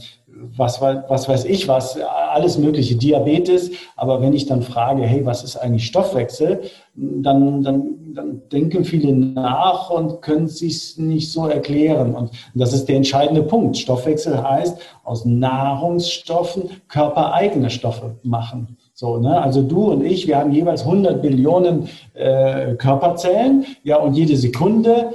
was, 0.57 0.81
was 0.81 1.29
weiß 1.29 1.45
ich 1.45 1.67
was, 1.67 1.97
alles 1.99 2.57
mögliche, 2.57 2.95
Diabetes. 2.95 3.71
Aber 3.95 4.21
wenn 4.21 4.33
ich 4.33 4.45
dann 4.45 4.61
frage, 4.61 5.03
hey, 5.03 5.25
was 5.25 5.43
ist 5.43 5.57
eigentlich 5.57 5.85
Stoffwechsel, 5.85 6.61
dann, 6.95 7.63
dann, 7.63 8.13
dann 8.13 8.41
denken 8.51 8.85
viele 8.85 9.13
nach 9.13 9.89
und 9.89 10.21
können 10.21 10.47
sich 10.47 10.97
nicht 10.97 11.31
so 11.31 11.47
erklären. 11.47 12.15
Und 12.15 12.31
das 12.53 12.73
ist 12.73 12.85
der 12.85 12.97
entscheidende 12.97 13.43
Punkt. 13.43 13.77
Stoffwechsel 13.77 14.41
heißt, 14.41 14.77
aus 15.03 15.25
Nahrungsstoffen 15.25 16.69
körpereigene 16.87 17.69
Stoffe 17.69 18.17
machen. 18.23 18.77
So, 18.93 19.17
ne? 19.17 19.41
Also 19.41 19.61
du 19.61 19.91
und 19.91 20.05
ich, 20.05 20.27
wir 20.27 20.37
haben 20.37 20.51
jeweils 20.51 20.81
100 20.81 21.21
Billionen 21.21 21.89
äh, 22.13 22.75
Körperzellen, 22.75 23.65
ja, 23.83 23.97
und 23.97 24.13
jede 24.13 24.37
Sekunde 24.37 25.13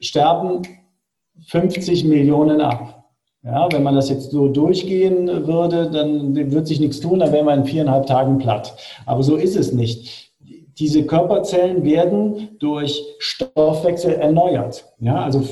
sterben 0.00 0.62
50 1.46 2.04
Millionen 2.04 2.60
ab. 2.60 2.91
Ja, 3.44 3.68
wenn 3.72 3.82
man 3.82 3.96
das 3.96 4.08
jetzt 4.08 4.30
so 4.30 4.46
durchgehen 4.48 5.26
würde, 5.26 5.90
dann 5.90 6.34
wird 6.52 6.68
sich 6.68 6.78
nichts 6.78 7.00
tun, 7.00 7.18
dann 7.18 7.32
wäre 7.32 7.44
man 7.44 7.60
in 7.60 7.64
viereinhalb 7.64 8.06
Tagen 8.06 8.38
platt. 8.38 8.76
Aber 9.04 9.24
so 9.24 9.34
ist 9.34 9.56
es 9.56 9.72
nicht 9.72 10.31
diese 10.78 11.04
Körperzellen 11.04 11.84
werden 11.84 12.50
durch 12.58 13.02
Stoffwechsel 13.18 14.14
erneuert. 14.14 14.84
Ja, 15.00 15.22
also 15.22 15.42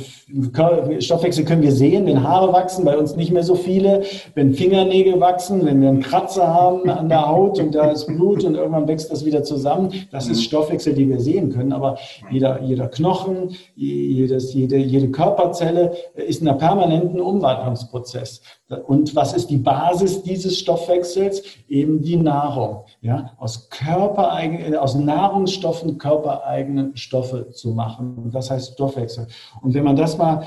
Stoffwechsel 1.01 1.45
können 1.45 1.63
wir 1.63 1.73
sehen, 1.73 2.07
wenn 2.07 2.23
Haare 2.23 2.53
wachsen, 2.53 2.85
bei 2.85 2.97
uns 2.97 3.17
nicht 3.17 3.33
mehr 3.33 3.43
so 3.43 3.55
viele, 3.55 4.03
wenn 4.35 4.55
Fingernägel 4.55 5.19
wachsen, 5.21 5.67
wenn 5.67 5.81
wir 5.81 5.89
einen 5.89 6.03
Kratzer 6.03 6.47
haben 6.47 6.89
an 6.89 7.09
der 7.09 7.27
Haut 7.27 7.59
und 7.59 7.75
da 7.75 7.91
ist 7.91 8.07
Blut 8.07 8.45
und 8.45 8.55
irgendwann 8.55 8.87
wächst 8.87 9.11
das 9.11 9.25
wieder 9.25 9.43
zusammen. 9.43 9.93
Das 10.11 10.29
ist. 10.29 10.51
Stoffwechsel, 10.51 10.95
die 10.95 11.09
wir 11.09 11.21
sehen 11.21 11.51
können. 11.51 11.73
Aber 11.73 11.99
jeder, 12.31 12.61
jeder 12.63 12.89
Knochen, 12.89 13.57
jedes, 13.77 14.53
jede, 14.53 14.77
jede 14.77 15.11
Körperzelle 15.11 15.93
ist 16.15 16.43
in 16.43 16.49
einem 16.49 16.59
permanenten 16.59 17.21
Umwandlungsprozess. 17.21 18.43
Und 18.87 19.15
was 19.17 19.33
ist 19.33 19.49
die 19.49 19.57
Basis 19.57 20.23
dieses 20.23 20.59
Stoffwechsels? 20.59 21.43
Eben 21.69 22.03
die 22.03 22.17
Nahrung. 22.17 22.85
Ja, 23.01 23.33
aus 23.39 23.71
körpereigenen, 23.71 24.77
aus 24.77 24.95
Nahrungsstoffen 25.11 25.99
körpereigene 25.99 26.92
Stoffe 26.94 27.51
zu 27.51 27.70
machen. 27.70 28.31
Das 28.33 28.51
heißt 28.51 28.75
Stoffwechsel. 28.75 29.27
Und 29.61 29.75
wenn 29.75 29.85
man 29.85 29.96
das 29.96 30.16
mal, 30.16 30.46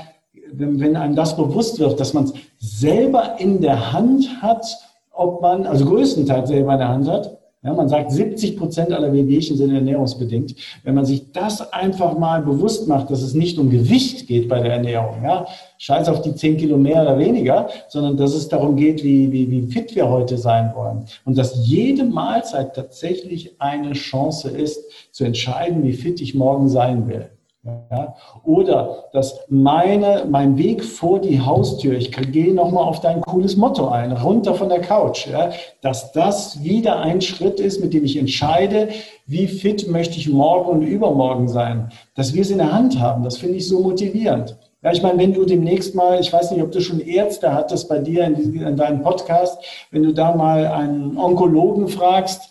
wenn, 0.52 0.80
wenn 0.80 0.96
einem 0.96 1.14
das 1.14 1.36
bewusst 1.36 1.78
wird, 1.78 2.00
dass 2.00 2.14
man 2.14 2.24
es 2.24 2.32
selber 2.58 3.38
in 3.38 3.60
der 3.60 3.92
Hand 3.92 4.42
hat, 4.42 4.64
ob 5.12 5.42
man, 5.42 5.66
also 5.66 5.84
größtenteils 5.84 6.48
selber 6.48 6.72
in 6.72 6.78
der 6.78 6.88
Hand 6.88 7.08
hat, 7.08 7.38
ja, 7.64 7.72
man 7.72 7.88
sagt, 7.88 8.12
70 8.12 8.58
Prozent 8.58 8.92
aller 8.92 9.10
Wehwehchen 9.12 9.56
sind 9.56 9.74
ernährungsbedingt. 9.74 10.54
Wenn 10.82 10.94
man 10.94 11.06
sich 11.06 11.32
das 11.32 11.72
einfach 11.72 12.18
mal 12.18 12.42
bewusst 12.42 12.88
macht, 12.88 13.10
dass 13.10 13.22
es 13.22 13.32
nicht 13.32 13.58
um 13.58 13.70
Gewicht 13.70 14.26
geht 14.26 14.50
bei 14.50 14.60
der 14.60 14.74
Ernährung, 14.74 15.24
ja, 15.24 15.46
scheiß 15.78 16.10
auf 16.10 16.20
die 16.20 16.34
10 16.34 16.58
Kilo 16.58 16.76
mehr 16.76 17.00
oder 17.02 17.18
weniger, 17.18 17.68
sondern 17.88 18.18
dass 18.18 18.34
es 18.34 18.48
darum 18.48 18.76
geht, 18.76 19.02
wie, 19.02 19.32
wie, 19.32 19.50
wie 19.50 19.62
fit 19.62 19.96
wir 19.96 20.10
heute 20.10 20.36
sein 20.36 20.72
wollen. 20.74 21.06
Und 21.24 21.38
dass 21.38 21.66
jede 21.66 22.04
Mahlzeit 22.04 22.74
tatsächlich 22.76 23.58
eine 23.58 23.92
Chance 23.92 24.50
ist, 24.50 24.80
zu 25.10 25.24
entscheiden, 25.24 25.82
wie 25.82 25.94
fit 25.94 26.20
ich 26.20 26.34
morgen 26.34 26.68
sein 26.68 27.08
will. 27.08 27.30
Ja? 27.64 28.14
Oder 28.44 29.04
dass 29.12 29.40
meine, 29.48 30.26
mein 30.28 30.58
Weg 30.58 30.84
vor 30.84 31.20
die 31.20 31.40
Haustür, 31.40 31.94
ich 31.94 32.12
gehe 32.12 32.52
nochmal 32.52 32.84
auf 32.84 33.00
dein 33.00 33.22
cooles 33.22 33.56
Motto 33.56 33.88
ein, 33.88 34.12
runter 34.12 34.54
von 34.54 34.68
der 34.68 34.80
Couch, 34.80 35.26
ja? 35.26 35.50
dass 35.80 36.12
das 36.12 36.62
wieder 36.62 37.00
ein 37.00 37.20
Schritt 37.20 37.60
ist, 37.60 37.80
mit 37.80 37.94
dem 37.94 38.04
ich 38.04 38.18
entscheide, 38.18 38.88
wie 39.26 39.46
fit 39.46 39.88
möchte 39.88 40.18
ich 40.18 40.28
morgen 40.28 40.70
und 40.70 40.82
übermorgen 40.82 41.48
sein. 41.48 41.90
Dass 42.14 42.34
wir 42.34 42.42
es 42.42 42.50
in 42.50 42.58
der 42.58 42.72
Hand 42.72 43.00
haben, 43.00 43.24
das 43.24 43.38
finde 43.38 43.56
ich 43.56 43.66
so 43.66 43.80
motivierend. 43.80 44.56
Ja, 44.82 44.92
ich 44.92 45.02
meine, 45.02 45.18
wenn 45.18 45.32
du 45.32 45.46
demnächst 45.46 45.94
mal, 45.94 46.20
ich 46.20 46.30
weiß 46.30 46.50
nicht, 46.50 46.62
ob 46.62 46.70
du 46.70 46.82
schon 46.82 47.00
Ärzte 47.00 47.54
hattest 47.54 47.88
bei 47.88 48.00
dir 48.00 48.24
in, 48.24 48.54
in 48.54 48.76
deinem 48.76 49.00
Podcast, 49.00 49.58
wenn 49.90 50.02
du 50.02 50.12
da 50.12 50.36
mal 50.36 50.66
einen 50.66 51.16
Onkologen 51.16 51.88
fragst, 51.88 52.50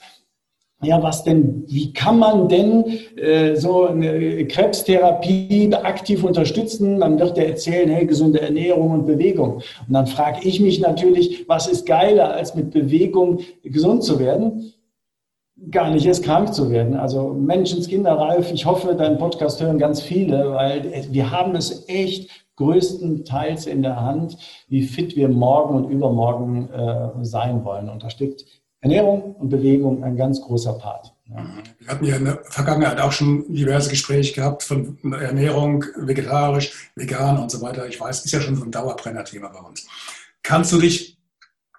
ja, 0.83 1.01
was 1.01 1.23
denn, 1.23 1.63
wie 1.67 1.93
kann 1.93 2.19
man 2.19 2.47
denn 2.47 2.85
äh, 3.17 3.55
so 3.55 3.85
eine 3.85 4.45
Krebstherapie 4.47 5.73
aktiv 5.73 6.23
unterstützen? 6.23 6.99
Dann 6.99 7.19
wird 7.19 7.37
er 7.37 7.47
erzählen, 7.47 7.89
hey, 7.89 8.05
gesunde 8.05 8.41
Ernährung 8.41 8.91
und 8.91 9.05
Bewegung. 9.05 9.55
Und 9.55 9.93
dann 9.93 10.07
frage 10.07 10.47
ich 10.47 10.59
mich 10.59 10.79
natürlich, 10.79 11.47
was 11.47 11.67
ist 11.67 11.85
geiler, 11.85 12.33
als 12.33 12.55
mit 12.55 12.71
Bewegung 12.71 13.39
gesund 13.63 14.03
zu 14.03 14.19
werden? 14.19 14.73
Gar 15.71 15.91
nicht 15.91 16.05
erst 16.05 16.23
krank 16.23 16.53
zu 16.53 16.69
werden. 16.71 16.95
Also 16.95 17.33
Menschenskinder, 17.33 18.13
Ralf, 18.13 18.51
ich 18.51 18.65
hoffe, 18.65 18.95
deinen 18.95 19.17
Podcast 19.17 19.61
hören 19.61 19.79
ganz 19.79 20.01
viele, 20.01 20.53
weil 20.53 21.05
wir 21.11 21.31
haben 21.31 21.55
es 21.55 21.87
echt 21.87 22.29
größtenteils 22.55 23.65
in 23.65 23.81
der 23.81 24.01
Hand, 24.01 24.37
wie 24.67 24.83
fit 24.83 25.15
wir 25.15 25.29
morgen 25.29 25.75
und 25.75 25.89
übermorgen 25.89 26.69
äh, 26.69 27.09
sein 27.23 27.63
wollen. 27.65 27.89
Und 27.89 28.03
da 28.03 28.09
steckt 28.09 28.45
Ernährung 28.83 29.35
und 29.35 29.49
Bewegung 29.49 30.03
ein 30.03 30.17
ganz 30.17 30.41
großer 30.41 30.73
Part. 30.73 31.13
Ja. 31.29 31.45
Wir 31.79 31.87
hatten 31.87 32.05
ja 32.05 32.15
in 32.17 32.25
der 32.25 32.43
Vergangenheit 32.43 32.99
auch 32.99 33.13
schon 33.13 33.51
diverse 33.53 33.89
Gespräche 33.89 34.33
gehabt 34.33 34.61
von 34.61 34.97
Ernährung, 35.13 35.85
vegetarisch, 35.95 36.91
vegan 36.95 37.37
und 37.37 37.49
so 37.49 37.61
weiter. 37.61 37.87
Ich 37.87 37.99
weiß, 37.99 38.25
ist 38.25 38.31
ja 38.33 38.41
schon 38.41 38.57
so 38.57 38.65
ein 38.65 38.71
Dauerbrenner-Thema 38.71 39.47
bei 39.47 39.59
uns. 39.59 39.87
Kannst 40.43 40.73
du 40.73 40.81
dich 40.81 41.17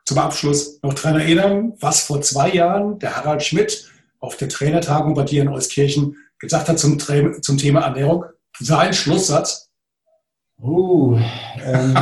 zum 0.06 0.16
Abschluss 0.16 0.80
noch 0.82 0.94
daran 0.94 1.20
erinnern, 1.20 1.74
was 1.78 2.00
vor 2.00 2.22
zwei 2.22 2.50
Jahren 2.50 2.98
der 2.98 3.16
Harald 3.16 3.42
Schmidt 3.42 3.92
auf 4.20 4.38
der 4.38 4.48
Trainertagung 4.48 5.12
bei 5.12 5.24
dir 5.24 5.42
in 5.42 5.48
Euskirchen 5.48 6.16
gesagt 6.38 6.70
hat 6.70 6.78
zum, 6.78 6.98
zum 6.98 7.58
Thema 7.58 7.82
Ernährung? 7.82 8.24
Sein 8.58 8.94
Schlusssatz? 8.94 9.70
Uh, 10.62 11.18
ähm, 11.64 11.92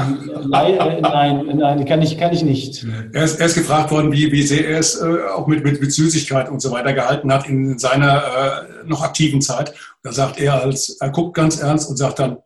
nein, 0.49 1.01
nein, 1.01 1.57
nein, 1.57 1.85
kann 1.87 2.03
ich, 2.03 2.19
kann 2.19 2.33
ich 2.33 2.45
nicht. 2.45 2.87
Er 3.13 3.25
ist, 3.25 3.41
er 3.41 3.47
ist 3.47 3.55
gefragt 3.55 3.91
worden, 3.91 4.13
wie, 4.13 4.31
wie 4.31 4.43
sehr 4.43 4.69
er 4.69 4.79
es 4.79 5.01
äh, 5.01 5.25
auch 5.35 5.47
mit, 5.47 5.65
mit, 5.65 5.81
mit 5.81 5.93
Süßigkeit 5.93 6.49
und 6.49 6.61
so 6.61 6.71
weiter 6.71 6.93
gehalten 6.93 7.33
hat 7.33 7.49
in 7.49 7.79
seiner 7.79 8.19
äh, 8.19 8.87
noch 8.87 9.03
aktiven 9.03 9.41
Zeit. 9.41 9.73
Da 10.03 10.13
sagt 10.13 10.39
er 10.39 10.63
als, 10.63 10.91
er 11.01 11.11
guckt 11.11 11.35
ganz 11.35 11.61
ernst 11.61 11.89
und 11.89 11.97
sagt 11.97 12.19
dann, 12.19 12.39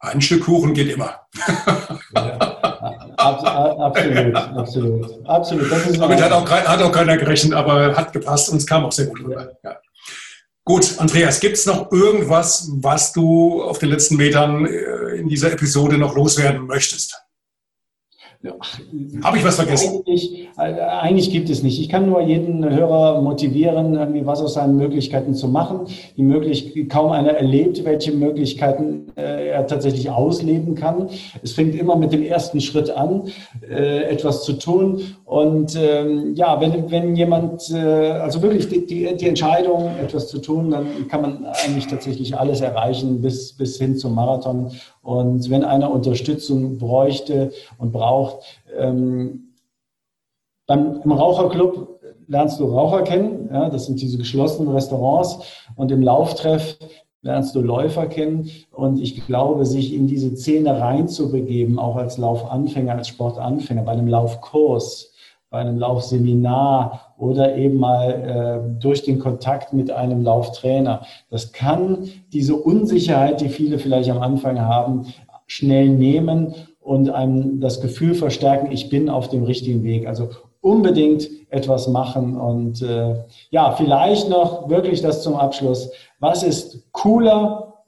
ein 0.00 0.20
Stück 0.22 0.44
Kuchen 0.44 0.72
geht 0.72 0.90
immer. 0.90 1.20
Ja, 2.14 2.38
absolut, 3.18 4.34
absolut, 4.34 5.28
absolut. 5.28 6.00
Damit 6.00 6.22
hat 6.22 6.32
auch, 6.32 6.50
hat 6.50 6.82
auch 6.82 6.92
keiner 6.92 7.18
gerechnet, 7.18 7.52
aber 7.52 7.94
hat 7.94 8.12
gepasst 8.12 8.48
und 8.48 8.56
es 8.56 8.66
kam 8.66 8.86
auch 8.86 8.92
sehr 8.92 9.06
gut 9.06 9.20
rüber. 9.20 9.52
Ja. 9.62 9.76
Gut, 10.70 11.00
Andreas, 11.00 11.40
gibt 11.40 11.56
es 11.56 11.66
noch 11.66 11.90
irgendwas, 11.90 12.70
was 12.74 13.12
du 13.12 13.60
auf 13.60 13.80
den 13.80 13.88
letzten 13.88 14.14
Metern 14.14 14.66
äh, 14.66 15.16
in 15.16 15.26
dieser 15.26 15.50
Episode 15.52 15.98
noch 15.98 16.14
loswerden 16.14 16.64
möchtest? 16.64 17.20
Habe 19.22 19.36
ich 19.36 19.44
was 19.44 19.56
vergessen? 19.56 19.96
Eigentlich, 19.96 20.48
äh, 20.56 20.62
eigentlich, 20.62 21.30
gibt 21.30 21.50
es 21.50 21.62
nicht. 21.62 21.78
Ich 21.78 21.90
kann 21.90 22.08
nur 22.08 22.22
jeden 22.22 22.66
Hörer 22.66 23.20
motivieren, 23.20 23.94
irgendwie 23.94 24.24
was 24.24 24.40
aus 24.40 24.54
seinen 24.54 24.76
Möglichkeiten 24.78 25.34
zu 25.34 25.46
machen. 25.46 25.80
Die 26.16 26.22
möglich 26.22 26.88
kaum 26.88 27.12
einer 27.12 27.32
erlebt, 27.32 27.84
welche 27.84 28.12
Möglichkeiten 28.12 29.08
äh, 29.14 29.48
er 29.48 29.66
tatsächlich 29.66 30.08
ausleben 30.08 30.74
kann. 30.74 31.10
Es 31.42 31.52
fängt 31.52 31.74
immer 31.74 31.96
mit 31.96 32.14
dem 32.14 32.22
ersten 32.22 32.62
Schritt 32.62 32.88
an, 32.88 33.24
äh, 33.68 34.04
etwas 34.04 34.42
zu 34.44 34.54
tun. 34.54 35.02
Und 35.26 35.76
ähm, 35.76 36.34
ja, 36.34 36.58
wenn, 36.62 36.90
wenn 36.90 37.16
jemand, 37.16 37.70
äh, 37.70 37.76
also 37.76 38.40
wirklich 38.40 38.68
die, 38.68 38.86
die, 38.86 39.16
die, 39.16 39.28
Entscheidung, 39.28 39.90
etwas 40.02 40.28
zu 40.28 40.38
tun, 40.38 40.70
dann 40.70 40.86
kann 41.08 41.20
man 41.20 41.44
eigentlich 41.44 41.88
tatsächlich 41.88 42.38
alles 42.38 42.62
erreichen 42.62 43.20
bis, 43.20 43.52
bis 43.52 43.76
hin 43.76 43.96
zum 43.96 44.14
Marathon. 44.14 44.72
Und 45.02 45.48
wenn 45.50 45.64
einer 45.64 45.90
Unterstützung 45.90 46.78
bräuchte 46.78 47.52
und 47.78 47.92
braucht, 47.92 48.44
ähm, 48.76 49.54
beim, 50.66 51.00
im 51.02 51.12
Raucherclub 51.12 52.00
lernst 52.26 52.60
du 52.60 52.66
Raucher 52.66 53.02
kennen, 53.02 53.48
ja, 53.52 53.68
das 53.70 53.86
sind 53.86 54.00
diese 54.00 54.18
geschlossenen 54.18 54.72
Restaurants. 54.72 55.38
Und 55.74 55.90
im 55.90 56.02
Lauftreff 56.02 56.78
lernst 57.22 57.54
du 57.54 57.60
Läufer 57.60 58.06
kennen. 58.06 58.50
Und 58.70 59.00
ich 59.00 59.26
glaube, 59.26 59.66
sich 59.66 59.92
in 59.94 60.06
diese 60.06 60.36
Szene 60.36 60.80
reinzubegeben, 60.80 61.78
auch 61.78 61.96
als 61.96 62.18
Laufanfänger, 62.18 62.94
als 62.94 63.08
Sportanfänger, 63.08 63.82
bei 63.82 63.92
einem 63.92 64.08
Laufkurs, 64.08 65.12
bei 65.50 65.58
einem 65.58 65.78
Laufseminar 65.78 67.12
oder 67.18 67.56
eben 67.56 67.76
mal 67.76 68.10
äh, 68.10 68.80
durch 68.80 69.02
den 69.02 69.18
Kontakt 69.18 69.72
mit 69.72 69.90
einem 69.90 70.22
Lauftrainer. 70.22 71.02
Das 71.28 71.52
kann 71.52 72.08
diese 72.32 72.54
Unsicherheit, 72.54 73.40
die 73.40 73.48
viele 73.48 73.78
vielleicht 73.78 74.10
am 74.10 74.22
Anfang 74.22 74.60
haben, 74.60 75.06
schnell 75.46 75.88
nehmen 75.88 76.54
und 76.80 77.10
einem 77.10 77.60
das 77.60 77.80
Gefühl 77.80 78.14
verstärken, 78.14 78.70
ich 78.70 78.88
bin 78.88 79.10
auf 79.10 79.28
dem 79.28 79.42
richtigen 79.42 79.82
Weg. 79.82 80.06
Also 80.06 80.28
unbedingt 80.60 81.28
etwas 81.50 81.88
machen. 81.88 82.36
Und 82.36 82.82
äh, 82.82 83.16
ja, 83.50 83.72
vielleicht 83.72 84.28
noch 84.28 84.68
wirklich 84.68 85.02
das 85.02 85.22
zum 85.22 85.34
Abschluss. 85.34 85.90
Was 86.20 86.42
ist 86.42 86.92
cooler 86.92 87.82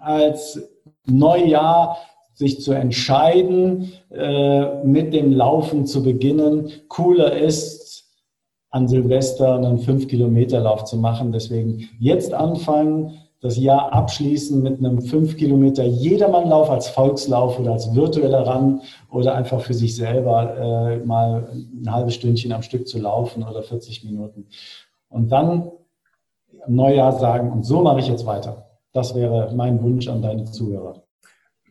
als 0.00 0.60
Neujahr 1.06 1.96
sich 2.36 2.60
zu 2.60 2.72
entscheiden, 2.72 3.92
äh, 4.10 4.84
mit 4.84 5.12
dem 5.12 5.32
Laufen 5.32 5.86
zu 5.86 6.02
beginnen? 6.02 6.70
Cooler 6.88 7.36
ist, 7.36 8.04
an 8.70 8.88
Silvester 8.88 9.54
einen 9.54 9.78
5-Kilometer-Lauf 9.78 10.84
zu 10.84 10.98
machen. 10.98 11.32
Deswegen 11.32 11.88
jetzt 11.98 12.34
anfangen, 12.34 13.14
das 13.40 13.56
Jahr 13.56 13.92
abschließen 13.92 14.62
mit 14.62 14.78
einem 14.78 15.00
5 15.00 15.36
Kilometer 15.36 15.84
Jedermannlauf 15.84 16.70
als 16.70 16.88
Volkslauf 16.88 17.58
oder 17.58 17.72
als 17.72 17.94
virtueller 17.94 18.46
Run 18.46 18.82
oder 19.10 19.34
einfach 19.34 19.60
für 19.60 19.74
sich 19.74 19.96
selber 19.96 20.56
äh, 20.56 21.06
mal 21.06 21.48
ein 21.52 21.90
halbes 21.90 22.14
Stündchen 22.14 22.52
am 22.52 22.62
Stück 22.62 22.86
zu 22.86 22.98
laufen 22.98 23.44
oder 23.44 23.62
40 23.62 24.04
Minuten. 24.04 24.46
Und 25.08 25.30
dann 25.32 25.70
im 26.66 26.74
Neujahr 26.74 27.12
sagen, 27.12 27.50
und 27.50 27.64
so 27.64 27.82
mache 27.82 28.00
ich 28.00 28.08
jetzt 28.08 28.26
weiter. 28.26 28.66
Das 28.92 29.14
wäre 29.14 29.52
mein 29.54 29.82
Wunsch 29.82 30.08
an 30.08 30.22
deine 30.22 30.44
Zuhörer. 30.44 31.05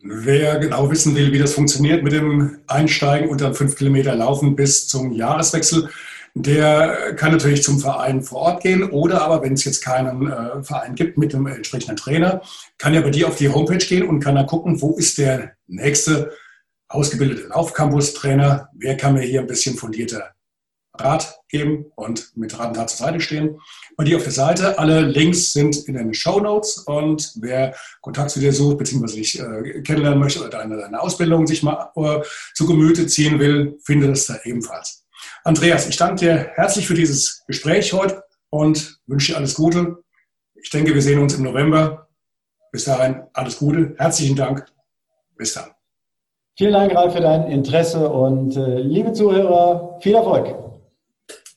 Wer 0.08 0.58
genau 0.58 0.90
wissen 0.90 1.14
will, 1.14 1.32
wie 1.32 1.38
das 1.38 1.54
funktioniert 1.54 2.02
mit 2.02 2.12
dem 2.12 2.58
Einsteigen 2.66 3.28
und 3.28 3.40
dann 3.40 3.54
5 3.54 3.76
Kilometer 3.76 4.14
Laufen 4.14 4.54
bis 4.54 4.86
zum 4.88 5.12
Jahreswechsel, 5.12 5.88
der 6.34 7.14
kann 7.16 7.32
natürlich 7.32 7.62
zum 7.62 7.80
Verein 7.80 8.22
vor 8.22 8.40
Ort 8.40 8.62
gehen 8.62 8.84
oder 8.84 9.22
aber, 9.22 9.42
wenn 9.42 9.54
es 9.54 9.64
jetzt 9.64 9.82
keinen 9.82 10.30
äh, 10.30 10.62
Verein 10.62 10.94
gibt 10.94 11.16
mit 11.16 11.34
einem 11.34 11.46
entsprechenden 11.46 11.96
Trainer, 11.96 12.42
kann 12.78 12.92
ja 12.92 13.00
bei 13.00 13.10
dir 13.10 13.26
auf 13.26 13.36
die 13.36 13.48
Homepage 13.48 13.78
gehen 13.78 14.06
und 14.06 14.20
kann 14.20 14.34
dann 14.34 14.46
gucken, 14.46 14.80
wo 14.82 14.96
ist 14.96 15.16
der 15.16 15.52
nächste 15.66 16.32
ausgebildete 16.88 17.48
Laufcampus-Trainer, 17.48 18.68
wer 18.74 18.96
kann 18.96 19.14
mir 19.14 19.22
hier 19.22 19.40
ein 19.40 19.46
bisschen 19.46 19.76
fundierter 19.76 20.35
Rat 21.02 21.40
geben 21.48 21.86
und 21.94 22.36
mit 22.36 22.58
Rat 22.58 22.68
und 22.68 22.74
Tat 22.74 22.90
zur 22.90 23.06
Seite 23.06 23.20
stehen. 23.20 23.58
Bei 23.96 24.04
dir 24.04 24.16
auf 24.16 24.22
der 24.22 24.32
Seite, 24.32 24.78
alle 24.78 25.00
Links 25.00 25.52
sind 25.52 25.76
in 25.88 25.94
den 25.94 26.14
Show 26.14 26.40
Notes 26.40 26.78
und 26.78 27.32
wer 27.40 27.74
Kontakt 28.00 28.30
zu 28.30 28.40
dir 28.40 28.52
sucht, 28.52 28.78
beziehungsweise 28.78 29.16
dich 29.16 29.38
äh, 29.38 29.82
kennenlernen 29.82 30.18
möchte 30.18 30.40
oder 30.40 30.50
deine, 30.50 30.76
deine 30.76 31.00
Ausbildung 31.00 31.46
sich 31.46 31.62
mal 31.62 31.90
äh, 31.96 32.20
zu 32.54 32.66
Gemüte 32.66 33.06
ziehen 33.06 33.38
will, 33.38 33.78
findet 33.84 34.10
es 34.10 34.26
da 34.26 34.36
ebenfalls. 34.44 35.04
Andreas, 35.44 35.88
ich 35.88 35.96
danke 35.96 36.16
dir 36.16 36.50
herzlich 36.54 36.86
für 36.86 36.94
dieses 36.94 37.44
Gespräch 37.46 37.92
heute 37.92 38.22
und 38.50 39.00
wünsche 39.06 39.32
dir 39.32 39.38
alles 39.38 39.54
Gute. 39.54 39.98
Ich 40.54 40.70
denke, 40.70 40.94
wir 40.94 41.02
sehen 41.02 41.20
uns 41.20 41.34
im 41.34 41.44
November. 41.44 42.08
Bis 42.72 42.84
dahin 42.84 43.22
alles 43.32 43.58
Gute. 43.58 43.94
Herzlichen 43.96 44.36
Dank. 44.36 44.66
Bis 45.36 45.54
dann. 45.54 45.70
Vielen 46.58 46.72
Dank, 46.72 46.94
Ralf, 46.94 47.12
für 47.12 47.20
dein 47.20 47.50
Interesse 47.50 48.08
und 48.08 48.56
äh, 48.56 48.80
liebe 48.80 49.12
Zuhörer, 49.12 49.98
viel 50.00 50.14
Erfolg. 50.14 50.65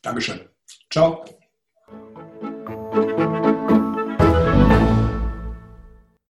Dankeschön. 0.01 0.49
Ciao. 0.89 1.25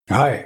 Hi, 0.09 0.45